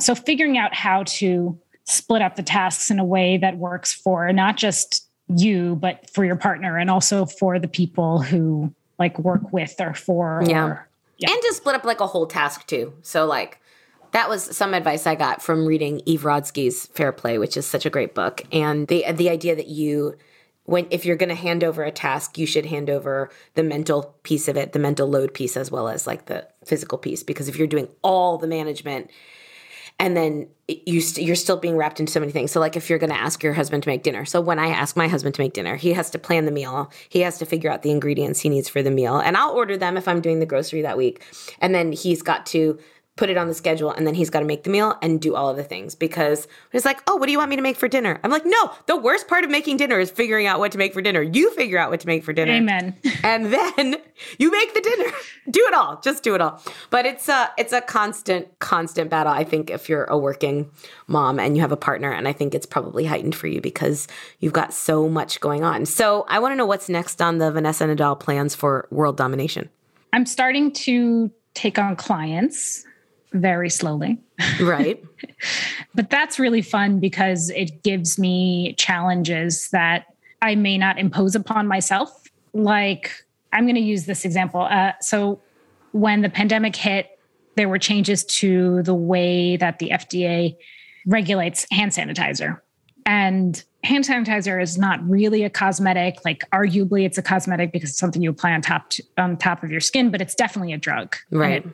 So 0.00 0.14
figuring 0.14 0.56
out 0.56 0.74
how 0.74 1.02
to 1.04 1.58
split 1.84 2.22
up 2.22 2.36
the 2.36 2.42
tasks 2.42 2.90
in 2.90 2.98
a 2.98 3.04
way 3.04 3.36
that 3.38 3.56
works 3.58 3.92
for 3.92 4.32
not 4.32 4.56
just 4.56 5.06
you, 5.36 5.76
but 5.76 6.08
for 6.10 6.24
your 6.24 6.36
partner 6.36 6.78
and 6.78 6.88
also 6.90 7.26
for 7.26 7.58
the 7.58 7.68
people 7.68 8.22
who 8.22 8.74
like 8.98 9.18
work 9.18 9.52
with 9.52 9.74
or 9.80 9.94
for 9.94 10.42
Yeah. 10.46 10.64
or 10.66 10.88
Yeah. 11.18 11.30
And 11.32 11.42
to 11.42 11.54
split 11.54 11.74
up 11.74 11.84
like 11.84 12.00
a 12.00 12.06
whole 12.06 12.26
task 12.26 12.66
too. 12.66 12.92
So 13.02 13.26
like 13.26 13.60
that 14.12 14.28
was 14.28 14.56
some 14.56 14.72
advice 14.74 15.06
I 15.06 15.14
got 15.14 15.42
from 15.42 15.66
reading 15.66 16.00
Eve 16.06 16.22
Rodsky's 16.22 16.86
Fair 16.86 17.12
Play, 17.12 17.38
which 17.38 17.56
is 17.56 17.66
such 17.66 17.84
a 17.84 17.90
great 17.90 18.14
book. 18.14 18.42
And 18.52 18.86
the 18.88 19.04
the 19.12 19.28
idea 19.28 19.54
that 19.56 19.68
you 19.68 20.16
when 20.64 20.86
if 20.90 21.04
you're 21.06 21.16
going 21.16 21.28
to 21.30 21.34
hand 21.34 21.64
over 21.64 21.82
a 21.82 21.90
task, 21.90 22.36
you 22.36 22.46
should 22.46 22.66
hand 22.66 22.90
over 22.90 23.30
the 23.54 23.62
mental 23.62 24.14
piece 24.22 24.48
of 24.48 24.56
it, 24.56 24.72
the 24.72 24.78
mental 24.78 25.08
load 25.08 25.32
piece 25.34 25.56
as 25.56 25.70
well 25.70 25.88
as 25.88 26.06
like 26.06 26.26
the 26.26 26.46
physical 26.64 26.98
piece 26.98 27.22
because 27.22 27.48
if 27.48 27.56
you're 27.56 27.66
doing 27.66 27.88
all 28.02 28.38
the 28.38 28.46
management 28.46 29.10
and 29.98 30.16
then 30.16 30.48
you 30.68 31.00
st- 31.00 31.26
you're 31.26 31.34
still 31.34 31.56
being 31.56 31.76
wrapped 31.76 31.98
into 31.98 32.12
so 32.12 32.20
many 32.20 32.30
things. 32.30 32.52
So 32.52 32.60
like 32.60 32.76
if 32.76 32.90
you're 32.90 32.98
going 32.98 33.10
to 33.10 33.18
ask 33.18 33.42
your 33.42 33.54
husband 33.54 33.82
to 33.84 33.88
make 33.88 34.02
dinner. 34.02 34.24
So 34.24 34.40
when 34.40 34.58
I 34.58 34.68
ask 34.68 34.96
my 34.96 35.08
husband 35.08 35.34
to 35.36 35.40
make 35.40 35.54
dinner, 35.54 35.76
he 35.76 35.94
has 35.94 36.10
to 36.10 36.18
plan 36.18 36.44
the 36.44 36.52
meal. 36.52 36.92
He 37.08 37.20
has 37.20 37.38
to 37.38 37.46
figure 37.46 37.70
out 37.70 37.82
the 37.82 37.90
ingredients 37.90 38.40
he 38.40 38.48
needs 38.48 38.68
for 38.68 38.82
the 38.82 38.90
meal, 38.90 39.18
and 39.18 39.36
I'll 39.36 39.52
order 39.52 39.76
them 39.76 39.96
if 39.96 40.06
I'm 40.06 40.20
doing 40.20 40.40
the 40.40 40.46
grocery 40.46 40.82
that 40.82 40.96
week. 40.96 41.22
And 41.60 41.74
then 41.74 41.92
he's 41.92 42.22
got 42.22 42.46
to 42.46 42.78
put 43.18 43.28
it 43.28 43.36
on 43.36 43.48
the 43.48 43.54
schedule, 43.54 43.90
and 43.90 44.06
then 44.06 44.14
he's 44.14 44.30
got 44.30 44.40
to 44.40 44.46
make 44.46 44.62
the 44.62 44.70
meal 44.70 44.96
and 45.02 45.20
do 45.20 45.34
all 45.34 45.50
of 45.50 45.56
the 45.56 45.64
things 45.64 45.96
because 45.96 46.46
he's 46.70 46.84
like, 46.84 47.02
oh, 47.08 47.16
what 47.16 47.26
do 47.26 47.32
you 47.32 47.38
want 47.38 47.50
me 47.50 47.56
to 47.56 47.62
make 47.62 47.76
for 47.76 47.88
dinner? 47.88 48.20
I'm 48.22 48.30
like, 48.30 48.46
no, 48.46 48.72
the 48.86 48.96
worst 48.96 49.26
part 49.26 49.44
of 49.44 49.50
making 49.50 49.76
dinner 49.76 49.98
is 49.98 50.08
figuring 50.08 50.46
out 50.46 50.60
what 50.60 50.70
to 50.72 50.78
make 50.78 50.94
for 50.94 51.02
dinner. 51.02 51.20
You 51.20 51.52
figure 51.54 51.78
out 51.78 51.90
what 51.90 51.98
to 52.00 52.06
make 52.06 52.22
for 52.22 52.32
dinner. 52.32 52.52
Amen. 52.52 52.96
and 53.24 53.52
then 53.52 53.96
you 54.38 54.52
make 54.52 54.72
the 54.72 54.80
dinner. 54.80 55.10
do 55.50 55.66
it 55.66 55.74
all. 55.74 56.00
Just 56.00 56.22
do 56.22 56.36
it 56.36 56.40
all. 56.40 56.62
But 56.90 57.06
it's 57.06 57.28
a 57.28 57.50
it's 57.58 57.72
a 57.72 57.80
constant 57.80 58.56
constant 58.60 59.10
battle. 59.10 59.32
I 59.32 59.42
think 59.42 59.68
if 59.68 59.88
you're 59.88 60.04
a 60.04 60.16
working 60.16 60.70
mom 61.08 61.40
and 61.40 61.56
you 61.56 61.60
have 61.62 61.72
a 61.72 61.76
partner, 61.76 62.12
and 62.12 62.28
I 62.28 62.32
think 62.32 62.54
it's 62.54 62.66
probably 62.66 63.04
heightened 63.04 63.34
for 63.34 63.48
you 63.48 63.60
because 63.60 64.06
you've 64.38 64.52
got 64.52 64.72
so 64.72 65.08
much 65.08 65.40
going 65.40 65.64
on. 65.64 65.86
So 65.86 66.24
I 66.28 66.38
want 66.38 66.52
to 66.52 66.56
know 66.56 66.66
what's 66.66 66.88
next 66.88 67.20
on 67.20 67.38
the 67.38 67.50
Vanessa 67.50 67.84
Nadal 67.84 68.18
plans 68.18 68.54
for 68.54 68.86
world 68.92 69.16
domination. 69.16 69.68
I'm 70.12 70.24
starting 70.24 70.70
to 70.72 71.32
take 71.54 71.78
on 71.78 71.96
clients 71.96 72.84
very 73.32 73.70
slowly. 73.70 74.18
Right. 74.60 75.02
but 75.94 76.10
that's 76.10 76.38
really 76.38 76.62
fun 76.62 77.00
because 77.00 77.50
it 77.50 77.82
gives 77.82 78.18
me 78.18 78.74
challenges 78.74 79.70
that 79.70 80.06
I 80.42 80.54
may 80.54 80.78
not 80.78 80.98
impose 80.98 81.34
upon 81.34 81.66
myself. 81.66 82.24
Like, 82.52 83.12
I'm 83.52 83.64
going 83.64 83.74
to 83.74 83.80
use 83.80 84.06
this 84.06 84.24
example. 84.24 84.62
Uh, 84.62 84.92
so, 85.00 85.40
when 85.92 86.20
the 86.20 86.28
pandemic 86.28 86.76
hit, 86.76 87.18
there 87.56 87.68
were 87.68 87.78
changes 87.78 88.24
to 88.24 88.82
the 88.82 88.94
way 88.94 89.56
that 89.56 89.78
the 89.78 89.90
FDA 89.90 90.56
regulates 91.06 91.66
hand 91.72 91.92
sanitizer. 91.92 92.60
And 93.06 93.62
hand 93.84 94.04
sanitizer 94.04 94.62
is 94.62 94.76
not 94.76 95.02
really 95.08 95.44
a 95.44 95.50
cosmetic. 95.50 96.24
Like, 96.24 96.44
arguably, 96.52 97.04
it's 97.04 97.18
a 97.18 97.22
cosmetic 97.22 97.72
because 97.72 97.90
it's 97.90 97.98
something 97.98 98.22
you 98.22 98.30
apply 98.30 98.52
on 98.52 98.60
top 98.60 98.90
to, 98.90 99.02
on 99.16 99.36
top 99.38 99.64
of 99.64 99.70
your 99.70 99.80
skin, 99.80 100.10
but 100.10 100.20
it's 100.20 100.34
definitely 100.34 100.72
a 100.72 100.78
drug. 100.78 101.16
Right 101.30 101.66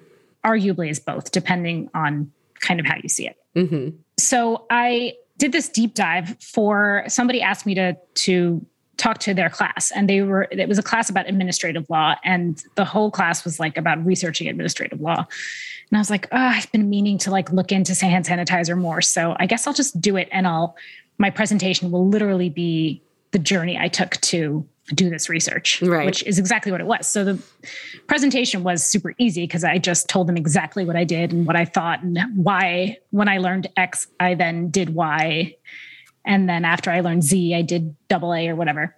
arguably 0.45 0.91
is 0.91 1.01
both, 1.01 1.33
depending 1.33 1.91
on 1.95 2.31
kind 2.61 2.81
of 2.81 2.87
how 2.87 2.97
you 3.03 3.09
see 3.09 3.27
it. 3.27 3.37
Mm-hmm. 3.57 3.97
So 4.19 4.67
I 4.71 5.15
did 5.39 5.53
this 5.53 5.69
deep 5.69 5.95
dive 5.95 6.37
for 6.41 7.05
somebody 7.09 7.43
asked 7.43 7.67
me 7.67 7.75
to 7.75 7.97
to 8.15 8.65
talk 8.97 9.19
to 9.19 9.35
their 9.35 9.51
class 9.51 9.91
and 9.91 10.09
they 10.09 10.23
were 10.23 10.47
it 10.51 10.69
was 10.69 10.79
a 10.79 10.83
class 10.83 11.11
about 11.11 11.29
administrative 11.29 11.85
law 11.91 12.15
and 12.25 12.63
the 12.77 12.85
whole 12.85 13.11
class 13.11 13.45
was 13.45 13.59
like 13.59 13.77
about 13.77 14.05
researching 14.07 14.47
administrative 14.47 15.01
law 15.01 15.27
and 15.91 15.97
i 15.97 15.99
was 15.99 16.11
like 16.11 16.29
oh, 16.31 16.37
i've 16.37 16.71
been 16.71 16.89
meaning 16.89 17.19
to 17.19 17.31
like 17.31 17.51
look 17.51 17.73
into 17.73 17.93
hand 18.07 18.25
sanitizer 18.25 18.79
more 18.79 19.03
so 19.03 19.35
i 19.41 19.47
guess 19.47 19.67
i'll 19.67 19.75
just 19.75 20.01
do 20.01 20.17
it 20.17 20.29
and 20.31 20.47
i'll 20.47 20.77
my 21.19 21.29
presentation 21.29 21.91
will 21.91 22.09
literally 22.09 22.49
be 22.49 23.03
the 23.35 23.39
journey 23.39 23.77
i 23.79 23.89
took 23.89 24.13
to 24.23 24.67
do 24.93 25.09
this 25.09 25.29
research, 25.29 25.81
right. 25.81 26.05
which 26.05 26.23
is 26.25 26.39
exactly 26.39 26.71
what 26.71 26.81
it 26.81 26.87
was. 26.87 27.07
So 27.07 27.25
the 27.25 27.43
presentation 28.07 28.63
was 28.65 28.85
super 28.85 29.15
easy 29.19 29.45
because 29.45 29.65
I 29.65 29.79
just 29.79 30.09
told 30.09 30.27
them 30.27 30.37
exactly 30.37 30.85
what 30.85 30.97
I 30.97 31.05
did 31.05 31.33
and 31.33 31.47
what 31.47 31.57
I 31.57 31.65
thought 31.65 32.03
and 32.03 32.19
why. 32.35 32.99
When 33.11 33.29
I 33.29 33.39
learned 33.39 33.69
X, 33.77 34.09
I 34.21 34.35
then 34.35 34.69
did 34.71 34.91
Y. 34.91 35.57
And 36.27 36.49
then 36.49 36.65
after 36.65 36.91
I 36.91 37.01
learned 37.01 37.25
Z, 37.25 37.55
I 37.55 37.63
did 37.63 37.97
double 38.09 38.35
A 38.35 38.49
or 38.49 38.57
whatever. 38.57 38.95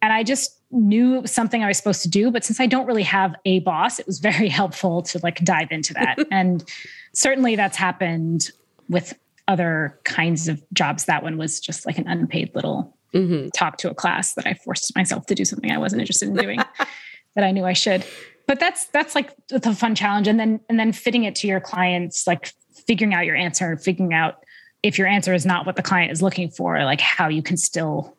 And 0.00 0.12
I 0.12 0.22
just 0.22 0.58
knew 0.70 1.26
something 1.26 1.62
I 1.62 1.68
was 1.68 1.76
supposed 1.76 2.02
to 2.02 2.08
do. 2.08 2.30
But 2.30 2.44
since 2.44 2.60
I 2.60 2.66
don't 2.66 2.86
really 2.86 3.02
have 3.02 3.34
a 3.44 3.60
boss, 3.60 3.98
it 3.98 4.06
was 4.06 4.20
very 4.20 4.48
helpful 4.60 5.02
to 5.02 5.20
like 5.22 5.44
dive 5.44 5.68
into 5.70 5.92
that. 5.94 6.18
and 6.30 6.64
certainly 7.12 7.54
that's 7.54 7.76
happened 7.76 8.50
with 8.88 9.18
other 9.46 9.98
kinds 10.04 10.48
of 10.48 10.62
jobs. 10.72 11.04
That 11.04 11.22
one 11.22 11.36
was 11.36 11.60
just 11.60 11.84
like 11.84 11.98
an 11.98 12.06
unpaid 12.06 12.54
little 12.54 12.94
mm-hmm. 13.12 13.48
talk 13.50 13.78
to 13.78 13.90
a 13.90 13.94
class 13.94 14.34
that 14.34 14.46
I 14.46 14.54
forced 14.54 14.94
myself 14.96 15.26
to 15.26 15.34
do 15.34 15.44
something 15.44 15.70
I 15.70 15.78
wasn't 15.78 16.00
interested 16.00 16.28
in 16.28 16.36
doing 16.36 16.58
that 17.34 17.44
I 17.44 17.50
knew 17.50 17.64
I 17.64 17.72
should. 17.72 18.04
But 18.46 18.60
that's 18.60 18.86
that's 18.86 19.14
like 19.14 19.34
the 19.48 19.74
fun 19.74 19.94
challenge, 19.94 20.26
and 20.26 20.40
then 20.40 20.60
and 20.68 20.80
then 20.80 20.92
fitting 20.92 21.24
it 21.24 21.34
to 21.36 21.46
your 21.46 21.60
clients, 21.60 22.26
like 22.26 22.52
figuring 22.86 23.12
out 23.12 23.26
your 23.26 23.36
answer 23.36 23.70
and 23.70 23.80
figuring 23.80 24.14
out 24.14 24.42
if 24.82 24.96
your 24.96 25.06
answer 25.06 25.34
is 25.34 25.44
not 25.44 25.66
what 25.66 25.76
the 25.76 25.82
client 25.82 26.12
is 26.12 26.22
looking 26.22 26.48
for, 26.50 26.82
like 26.84 27.00
how 27.00 27.28
you 27.28 27.42
can 27.42 27.56
still 27.56 28.16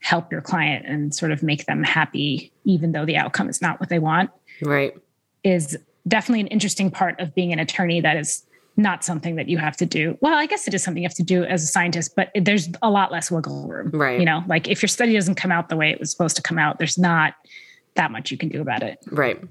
help 0.00 0.32
your 0.32 0.40
client 0.40 0.86
and 0.86 1.14
sort 1.14 1.32
of 1.32 1.42
make 1.42 1.66
them 1.66 1.82
happy, 1.82 2.52
even 2.64 2.92
though 2.92 3.04
the 3.04 3.16
outcome 3.16 3.48
is 3.48 3.60
not 3.60 3.78
what 3.80 3.88
they 3.88 3.98
want. 3.98 4.30
Right. 4.62 4.94
Is 5.44 5.78
definitely 6.06 6.40
an 6.40 6.46
interesting 6.48 6.90
part 6.90 7.20
of 7.20 7.34
being 7.34 7.52
an 7.52 7.58
attorney 7.58 8.00
that 8.00 8.16
is 8.16 8.44
not 8.78 9.04
something 9.04 9.34
that 9.36 9.48
you 9.48 9.58
have 9.58 9.76
to 9.76 9.84
do. 9.84 10.16
Well, 10.20 10.34
I 10.34 10.46
guess 10.46 10.68
it 10.68 10.72
is 10.72 10.82
something 10.82 11.02
you 11.02 11.08
have 11.08 11.16
to 11.16 11.22
do 11.24 11.44
as 11.44 11.64
a 11.64 11.66
scientist, 11.66 12.14
but 12.14 12.30
there's 12.34 12.68
a 12.80 12.88
lot 12.88 13.10
less 13.10 13.30
wiggle 13.30 13.66
room. 13.68 13.90
Right. 13.92 14.18
You 14.20 14.24
know, 14.24 14.44
like 14.46 14.68
if 14.68 14.80
your 14.80 14.88
study 14.88 15.12
doesn't 15.12 15.34
come 15.34 15.50
out 15.50 15.68
the 15.68 15.76
way 15.76 15.90
it 15.90 15.98
was 15.98 16.10
supposed 16.10 16.36
to 16.36 16.42
come 16.42 16.58
out, 16.58 16.78
there's 16.78 16.96
not 16.96 17.34
that 17.96 18.12
much 18.12 18.30
you 18.30 18.38
can 18.38 18.48
do 18.48 18.60
about 18.60 18.84
it. 18.84 19.00
Right. 19.10 19.42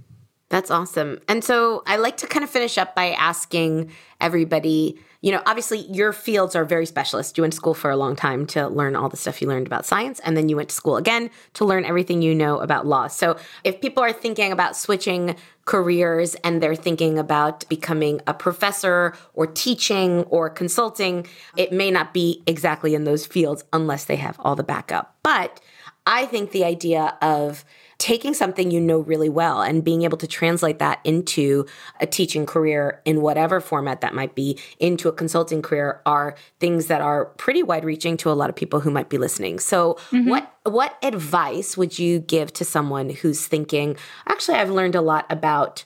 That's 0.50 0.72
awesome. 0.72 1.20
And 1.28 1.44
so 1.44 1.84
I 1.86 1.98
like 1.98 2.18
to 2.18 2.28
kind 2.28 2.44
of 2.44 2.50
finish 2.50 2.78
up 2.78 2.96
by 2.96 3.12
asking 3.12 3.92
everybody 4.22 4.98
you 5.22 5.32
know, 5.32 5.42
obviously 5.46 5.80
your 5.80 6.14
fields 6.14 6.56
are 6.56 6.64
very 6.64 6.86
specialist. 6.86 7.38
You 7.38 7.42
went 7.42 7.54
to 7.54 7.58
school 7.58 7.74
for 7.74 7.90
a 7.90 7.98
long 7.98 8.16
time 8.16 8.46
to 8.48 8.68
learn 8.68 8.96
all 8.96 9.10
the 9.10 9.18
stuff 9.18 9.42
you 9.42 9.48
learned 9.48 9.66
about 9.66 9.86
science, 9.86 10.20
and 10.24 10.38
then 10.38 10.48
you 10.48 10.56
went 10.56 10.70
to 10.70 10.76
school 10.76 10.96
again 10.96 11.32
to 11.56 11.66
learn 11.66 11.86
everything 11.86 12.22
you 12.22 12.36
know 12.36 12.60
about 12.60 12.86
law. 12.86 13.08
So 13.08 13.38
if 13.64 13.82
people 13.82 14.04
are 14.04 14.14
thinking 14.14 14.52
about 14.52 14.76
switching 14.76 15.36
careers 15.66 16.36
and 16.44 16.62
they're 16.62 16.76
thinking 16.76 17.18
about 17.18 17.68
becoming 17.68 18.22
a 18.28 18.34
professor 18.34 19.16
or 19.34 19.48
teaching 19.48 20.24
or 20.26 20.50
consulting, 20.50 21.28
it 21.58 21.72
may 21.72 21.90
not 21.90 22.14
be 22.14 22.44
exactly 22.46 22.94
in 22.94 23.04
those 23.04 23.26
fields 23.26 23.64
unless 23.74 24.06
they 24.06 24.18
have 24.18 24.38
all 24.40 24.56
the 24.56 24.64
backup. 24.64 25.18
But 25.24 25.60
I 26.06 26.26
think 26.26 26.52
the 26.52 26.64
idea 26.64 27.18
of 27.22 27.66
taking 27.98 28.34
something 28.34 28.70
you 28.70 28.80
know 28.80 29.00
really 29.00 29.30
well 29.30 29.62
and 29.62 29.84
being 29.84 30.04
able 30.04 30.18
to 30.18 30.28
translate 30.28 30.80
that 30.80 31.00
into 31.04 31.66
a 32.00 32.06
teaching 32.06 32.46
career 32.46 33.02
in 33.06 33.22
whatever 33.22 33.60
format 33.60 34.02
that 34.02 34.14
might 34.14 34.36
be 34.36 34.58
into 34.80 35.10
a 35.10 35.12
consulting 35.12 35.62
career 35.62 36.02
are 36.06 36.36
things 36.60 36.88
that 36.88 37.02
are 37.02 37.26
pretty 37.38 37.64
wide 37.64 37.84
reaching 37.84 38.16
to 38.16 38.30
a 38.30 38.34
lot 38.34 38.50
of 38.50 38.56
people 38.56 38.80
who 38.80 38.92
might 38.92 39.10
be 39.10 39.18
listening. 39.18 39.60
So 39.60 39.96
mm-hmm. 40.12 40.30
what 40.30 40.54
what 40.64 40.98
advice 41.02 41.78
would 41.78 41.98
you 41.98 42.20
give 42.20 42.52
to 42.54 42.66
someone 42.66 43.10
who's 43.10 43.48
thinking, 43.48 43.96
actually 44.28 44.58
I've 44.58 44.70
learned 44.70 44.96
a 44.96 45.02
lot 45.02 45.26
about 45.30 45.86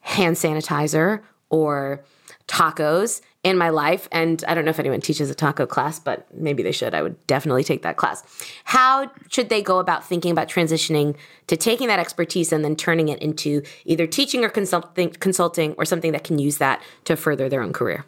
hand 0.00 0.36
sanitizer 0.36 1.22
or 1.48 2.02
tacos 2.48 3.20
in 3.42 3.56
my 3.56 3.70
life. 3.70 4.08
And 4.12 4.44
I 4.46 4.54
don't 4.54 4.64
know 4.64 4.70
if 4.70 4.78
anyone 4.78 5.00
teaches 5.00 5.30
a 5.30 5.34
taco 5.34 5.66
class, 5.66 5.98
but 5.98 6.26
maybe 6.34 6.62
they 6.62 6.72
should. 6.72 6.94
I 6.94 7.02
would 7.02 7.26
definitely 7.26 7.64
take 7.64 7.82
that 7.82 7.96
class. 7.96 8.22
How 8.64 9.10
should 9.28 9.48
they 9.48 9.62
go 9.62 9.78
about 9.78 10.04
thinking 10.04 10.30
about 10.30 10.48
transitioning 10.48 11.16
to 11.46 11.56
taking 11.56 11.88
that 11.88 11.98
expertise 11.98 12.52
and 12.52 12.64
then 12.64 12.76
turning 12.76 13.08
it 13.08 13.20
into 13.20 13.62
either 13.86 14.06
teaching 14.06 14.44
or 14.44 14.50
consulting, 14.50 15.10
consulting 15.10 15.74
or 15.78 15.84
something 15.84 16.12
that 16.12 16.24
can 16.24 16.38
use 16.38 16.58
that 16.58 16.82
to 17.04 17.16
further 17.16 17.48
their 17.48 17.62
own 17.62 17.72
career? 17.72 18.04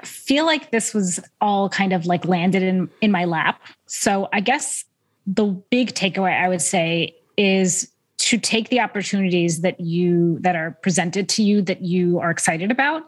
I 0.00 0.06
feel 0.06 0.44
like 0.44 0.70
this 0.70 0.94
was 0.94 1.20
all 1.40 1.68
kind 1.68 1.92
of 1.92 2.06
like 2.06 2.24
landed 2.24 2.62
in 2.62 2.88
in 3.00 3.10
my 3.10 3.24
lap. 3.24 3.60
So 3.86 4.28
I 4.32 4.40
guess 4.40 4.84
the 5.26 5.46
big 5.46 5.94
takeaway 5.94 6.38
I 6.38 6.48
would 6.48 6.62
say 6.62 7.16
is 7.36 7.90
to 8.18 8.38
take 8.38 8.68
the 8.68 8.80
opportunities 8.80 9.62
that 9.62 9.80
you 9.80 10.38
that 10.40 10.54
are 10.54 10.78
presented 10.82 11.28
to 11.30 11.42
you 11.42 11.62
that 11.62 11.82
you 11.82 12.20
are 12.20 12.30
excited 12.30 12.70
about 12.70 13.02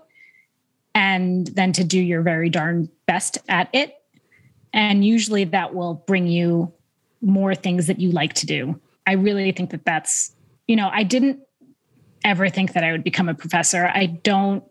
and 0.95 1.47
then 1.49 1.73
to 1.73 1.85
do 1.85 2.01
your 2.01 2.23
very 2.23 2.51
darn 2.51 2.89
best 3.07 3.39
at 3.49 3.69
it. 3.73 3.95
And 4.73 5.05
usually 5.05 5.45
that 5.45 5.75
will 5.75 5.95
bring 6.07 6.27
you 6.27 6.73
more 7.21 7.55
things 7.55 7.87
that 7.87 8.01
you 8.01 8.11
like 8.11 8.35
to 8.35 8.47
do. 8.47 8.81
I 9.07 9.13
really 9.13 9.53
think 9.53 9.71
that 9.71 9.85
that's, 9.85 10.35
you 10.67 10.77
know, 10.77 10.91
I 10.93 11.03
didn't 11.03 11.41
ever 12.25 12.49
think 12.49 12.75
that 12.75 12.85
I 12.85 12.93
would 12.93 13.05
become 13.05 13.29
a 13.29 13.35
professor. 13.35 13.91
I 13.93 14.07
don't 14.07 14.63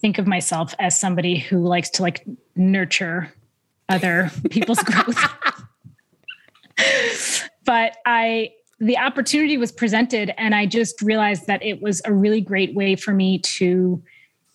think 0.00 0.18
of 0.18 0.26
myself 0.26 0.74
as 0.78 0.98
somebody 0.98 1.38
who 1.38 1.58
likes 1.66 1.90
to 1.90 2.02
like 2.02 2.26
nurture 2.54 3.32
other 3.88 4.30
people's 4.50 4.80
growth. 4.80 5.24
but 7.64 7.96
I, 8.04 8.52
the 8.78 8.98
opportunity 8.98 9.56
was 9.56 9.72
presented, 9.72 10.34
and 10.36 10.54
I 10.54 10.66
just 10.66 11.00
realized 11.00 11.46
that 11.46 11.62
it 11.62 11.80
was 11.80 12.02
a 12.04 12.12
really 12.12 12.40
great 12.40 12.74
way 12.74 12.94
for 12.94 13.14
me 13.14 13.38
to 13.38 14.02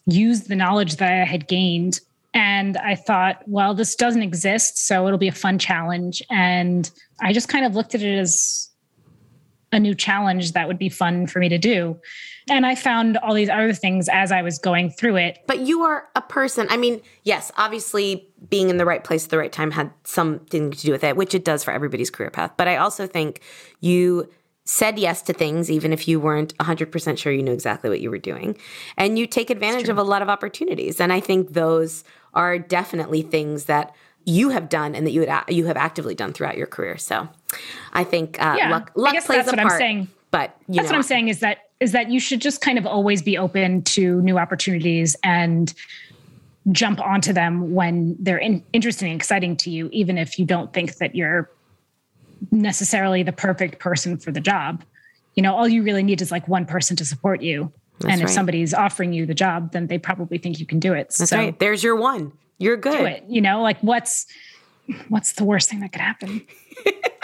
use 0.06 0.42
the 0.42 0.56
knowledge 0.56 0.98
that 0.98 1.12
I 1.12 1.26
had 1.26 1.48
gained. 1.48 2.00
And 2.34 2.78
I 2.78 2.96
thought, 2.96 3.44
well, 3.46 3.74
this 3.74 3.96
doesn't 3.96 4.24
exist. 4.24 4.88
So 4.88 5.06
it'll 5.06 5.20
be 5.20 5.28
a 5.28 5.34
fun 5.34 5.60
challenge. 5.60 6.24
And 6.30 6.90
I 7.22 7.34
just 7.34 7.50
kind 7.50 7.66
of 7.66 7.76
looked 7.76 7.94
at 7.94 8.02
it 8.02 8.18
as 8.18 8.70
a 9.74 9.80
new 9.80 9.96
challenge 9.96 10.52
that 10.52 10.68
would 10.68 10.78
be 10.78 10.90
fun 10.90 11.28
for 11.28 11.40
me 11.40 11.50
to 11.50 11.58
do. 11.58 12.00
And 12.50 12.66
I 12.66 12.76
found 12.76 13.18
all 13.18 13.34
these 13.34 13.50
other 13.50 13.74
things 13.74 14.10
as 14.10 14.32
I 14.32 14.42
was 14.42 14.60
going 14.60 14.90
through 14.90 15.18
it. 15.18 15.40
But 15.48 15.60
you 15.60 15.84
are 15.84 16.10
a 16.16 16.22
person. 16.22 16.68
I 16.70 16.78
mean, 16.78 17.02
yes, 17.24 17.52
obviously 17.58 18.28
being 18.50 18.70
in 18.70 18.78
the 18.78 18.86
right 18.86 19.04
place 19.04 19.24
at 19.26 19.30
the 19.30 19.38
right 19.38 19.52
time 19.52 19.72
had 19.72 19.92
something 20.04 20.72
to 20.72 20.78
do 20.78 20.92
with 20.92 21.04
it, 21.04 21.16
which 21.16 21.36
it 21.36 21.46
does 21.46 21.64
for 21.64 21.72
everybody's 21.72 22.10
career 22.10 22.30
path. 22.30 22.52
But 22.58 22.68
I 22.68 22.78
also 22.78 23.08
think 23.08 23.42
you 23.80 24.30
said 24.66 25.00
yes 25.00 25.22
to 25.24 25.34
things 25.34 25.72
even 25.72 25.92
if 25.92 26.08
you 26.08 26.20
weren't 26.20 26.56
100% 26.58 27.18
sure 27.18 27.32
you 27.32 27.42
knew 27.42 27.52
exactly 27.52 27.90
what 27.90 28.00
you 28.00 28.10
were 28.10 28.18
doing. 28.18 28.58
And 28.98 29.18
you 29.18 29.26
take 29.26 29.50
advantage 29.50 29.90
of 29.90 29.98
a 29.98 30.04
lot 30.04 30.22
of 30.22 30.30
opportunities. 30.30 31.00
And 31.00 31.12
i 31.12 31.20
think 31.20 31.54
those 31.54 32.04
are 32.34 32.60
definitely 32.60 33.22
things 33.22 33.66
that 33.66 33.94
you 34.24 34.50
have 34.50 34.70
done 34.70 34.94
and 34.94 35.06
that 35.08 35.12
you 35.12 35.22
would 35.22 35.32
you 35.50 35.66
have 35.66 35.78
actively 35.78 36.14
done 36.14 36.32
throughout 36.32 36.58
your 36.58 36.68
career. 36.68 36.98
So 36.98 37.28
i 37.94 38.04
think 38.04 38.42
uh, 38.42 38.56
yeah, 38.58 38.70
luck, 38.70 38.92
luck 38.96 39.10
I 39.10 39.14
guess 39.14 39.26
plays 39.26 39.46
that's 39.46 39.50
a 39.50 39.52
what 39.52 39.62
part 39.62 39.74
i'm 39.74 39.80
saying. 39.80 40.08
But 40.32 40.56
that's 40.68 40.78
know, 40.78 40.84
what 40.84 40.96
I'm 40.96 41.04
saying 41.04 41.28
is 41.28 41.42
that 41.42 41.70
is 41.80 41.92
that 41.92 42.10
you 42.10 42.20
should 42.20 42.42
just 42.42 42.62
kind 42.62 42.78
of 42.78 42.86
always 42.86 43.22
be 43.22 43.38
open 43.38 43.82
to 43.84 44.22
new 44.22 44.38
opportunities 44.38 45.16
and 45.24 45.74
jump 46.72 47.02
onto 47.02 47.34
them 47.34 47.74
when 47.74 48.16
they're 48.20 48.38
in, 48.38 48.64
interesting 48.72 49.12
and 49.12 49.20
exciting 49.20 49.58
to 49.58 49.70
you, 49.70 49.90
even 49.92 50.18
if 50.18 50.40
you 50.40 50.46
don't 50.46 50.72
think 50.74 50.96
that 50.98 51.16
you're 51.16 51.50
necessarily 52.50 53.24
the 53.24 53.32
perfect 53.32 53.80
person 53.80 54.18
for 54.18 54.32
the 54.32 54.40
job. 54.40 54.84
You 55.36 55.44
know, 55.44 55.56
all 55.56 55.68
you 55.68 55.84
really 55.84 56.04
need 56.04 56.22
is 56.22 56.32
like 56.32 56.48
one 56.48 56.66
person 56.66 56.96
to 56.98 57.06
support 57.06 57.42
you. 57.42 57.72
That's 58.00 58.14
and 58.14 58.22
if 58.22 58.28
right. 58.28 58.34
somebody's 58.34 58.74
offering 58.74 59.14
you 59.14 59.26
the 59.26 59.34
job, 59.34 59.72
then 59.74 59.88
they 59.88 59.98
probably 59.98 60.38
think 60.38 60.60
you 60.60 60.66
can 60.66 60.80
do 60.80 60.94
it. 60.94 61.14
That's 61.18 61.30
so 61.30 61.38
right. 61.38 61.60
There's 61.60 61.84
your 61.84 61.96
one. 61.96 62.32
You're 62.58 62.78
good. 62.78 62.98
Do 62.98 63.06
it. 63.06 63.24
You 63.28 63.42
know, 63.42 63.62
like 63.62 63.80
what's 63.82 64.26
what's 65.10 65.34
the 65.34 65.44
worst 65.44 65.70
thing 65.70 65.80
that 65.82 65.92
could 65.92 66.02
happen? 66.02 66.46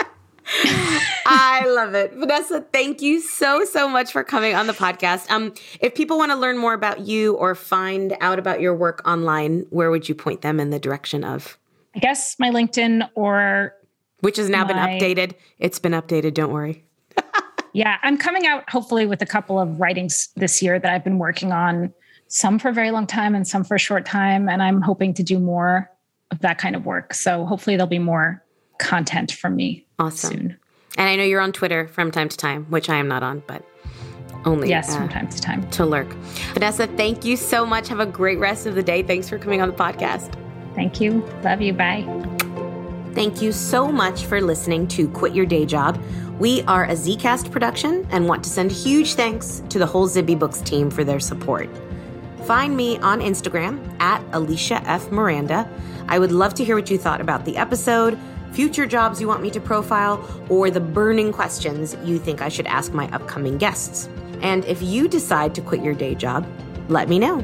I 1.29 1.65
love 1.67 1.93
it. 1.93 2.13
Vanessa, 2.13 2.61
thank 2.71 3.01
you 3.01 3.19
so, 3.19 3.65
so 3.65 3.89
much 3.89 4.11
for 4.11 4.23
coming 4.23 4.55
on 4.55 4.67
the 4.67 4.73
podcast. 4.73 5.29
Um, 5.29 5.53
if 5.81 5.93
people 5.93 6.17
want 6.17 6.31
to 6.31 6.37
learn 6.37 6.57
more 6.57 6.73
about 6.73 7.01
you 7.01 7.35
or 7.35 7.53
find 7.53 8.15
out 8.21 8.39
about 8.39 8.61
your 8.61 8.73
work 8.73 9.05
online, 9.05 9.65
where 9.69 9.91
would 9.91 10.07
you 10.07 10.15
point 10.15 10.41
them 10.41 10.59
in 10.59 10.69
the 10.69 10.79
direction 10.79 11.23
of? 11.25 11.57
I 11.95 11.99
guess 11.99 12.37
my 12.39 12.49
LinkedIn 12.49 13.09
or 13.15 13.73
which 14.21 14.37
has 14.37 14.49
now 14.49 14.65
my... 14.65 14.73
been 14.73 14.77
updated. 14.77 15.33
It's 15.59 15.79
been 15.79 15.93
updated, 15.93 16.33
don't 16.33 16.51
worry. 16.51 16.83
yeah, 17.73 17.97
I'm 18.03 18.17
coming 18.17 18.45
out 18.45 18.69
hopefully 18.69 19.05
with 19.05 19.21
a 19.21 19.25
couple 19.25 19.59
of 19.59 19.79
writings 19.79 20.29
this 20.35 20.61
year 20.61 20.79
that 20.79 20.91
I've 20.91 21.03
been 21.03 21.19
working 21.19 21.51
on, 21.51 21.93
some 22.27 22.59
for 22.59 22.69
a 22.69 22.73
very 22.73 22.91
long 22.91 23.07
time 23.07 23.35
and 23.35 23.47
some 23.47 23.63
for 23.63 23.75
a 23.75 23.79
short 23.79 24.05
time. 24.05 24.49
And 24.49 24.61
I'm 24.61 24.81
hoping 24.81 25.13
to 25.15 25.23
do 25.23 25.39
more 25.39 25.89
of 26.31 26.39
that 26.39 26.57
kind 26.57 26.75
of 26.75 26.85
work. 26.85 27.13
So 27.13 27.45
hopefully 27.45 27.75
there'll 27.75 27.87
be 27.87 27.99
more 27.99 28.43
content 28.79 29.31
from 29.31 29.55
me 29.55 29.85
awesome. 29.99 30.31
soon. 30.31 30.57
And 30.97 31.07
I 31.07 31.15
know 31.15 31.23
you're 31.23 31.41
on 31.41 31.51
Twitter 31.51 31.87
from 31.87 32.11
time 32.11 32.29
to 32.29 32.37
time, 32.37 32.65
which 32.65 32.89
I 32.89 32.95
am 32.95 33.07
not 33.07 33.23
on, 33.23 33.43
but 33.47 33.63
only 34.45 34.69
yes, 34.69 34.93
uh, 34.93 34.97
from 34.97 35.09
time 35.09 35.27
to 35.29 35.41
time 35.41 35.69
to 35.71 35.85
lurk. 35.85 36.07
Vanessa, 36.53 36.87
thank 36.87 37.25
you 37.25 37.37
so 37.37 37.65
much. 37.65 37.87
Have 37.87 37.99
a 37.99 38.05
great 38.05 38.39
rest 38.39 38.65
of 38.65 38.75
the 38.75 38.83
day. 38.83 39.03
Thanks 39.03 39.29
for 39.29 39.37
coming 39.37 39.61
on 39.61 39.69
the 39.69 39.75
podcast. 39.75 40.33
Thank 40.75 40.99
you. 40.99 41.25
Love 41.43 41.61
you. 41.61 41.73
Bye. 41.73 42.46
Thank 43.17 43.41
you 43.41 43.51
so 43.51 43.91
much 43.91 44.25
for 44.25 44.39
listening 44.39 44.87
to 44.89 45.09
Quit 45.09 45.33
Your 45.33 45.47
Day 45.47 45.65
Job. 45.65 45.99
We 46.37 46.61
are 46.67 46.83
a 46.83 46.91
Zcast 46.91 47.51
production 47.51 48.07
and 48.11 48.27
want 48.27 48.43
to 48.43 48.49
send 48.51 48.71
huge 48.71 49.15
thanks 49.15 49.63
to 49.69 49.79
the 49.79 49.87
whole 49.87 50.07
Zibby 50.07 50.37
Books 50.37 50.61
team 50.61 50.91
for 50.91 51.03
their 51.03 51.19
support. 51.19 51.67
Find 52.43 52.77
me 52.77 52.99
on 52.99 53.21
Instagram 53.21 53.99
at 53.99 54.21
Alisha 54.33 54.83
F. 54.85 55.09
Miranda. 55.11 55.67
I 56.07 56.19
would 56.19 56.31
love 56.31 56.53
to 56.53 56.63
hear 56.63 56.75
what 56.75 56.91
you 56.91 56.99
thought 56.99 57.19
about 57.19 57.43
the 57.43 57.57
episode 57.57 58.19
future 58.51 58.85
jobs 58.85 59.19
you 59.19 59.27
want 59.27 59.41
me 59.41 59.49
to 59.49 59.59
profile, 59.59 60.23
or 60.47 60.69
the 60.69 60.79
burning 60.79 61.33
questions 61.33 61.97
you 62.03 62.19
think 62.19 62.43
I 62.43 62.49
should 62.49 62.67
ask 62.67 62.93
my 62.93 63.09
upcoming 63.15 63.57
guests. 63.57 64.07
And 64.41 64.63
if 64.65 64.83
you 64.83 65.07
decide 65.07 65.55
to 65.55 65.61
quit 65.61 65.81
your 65.81 65.95
day 65.95 66.13
job, 66.13 66.47
let 66.87 67.09
me 67.09 67.17
know. 67.17 67.43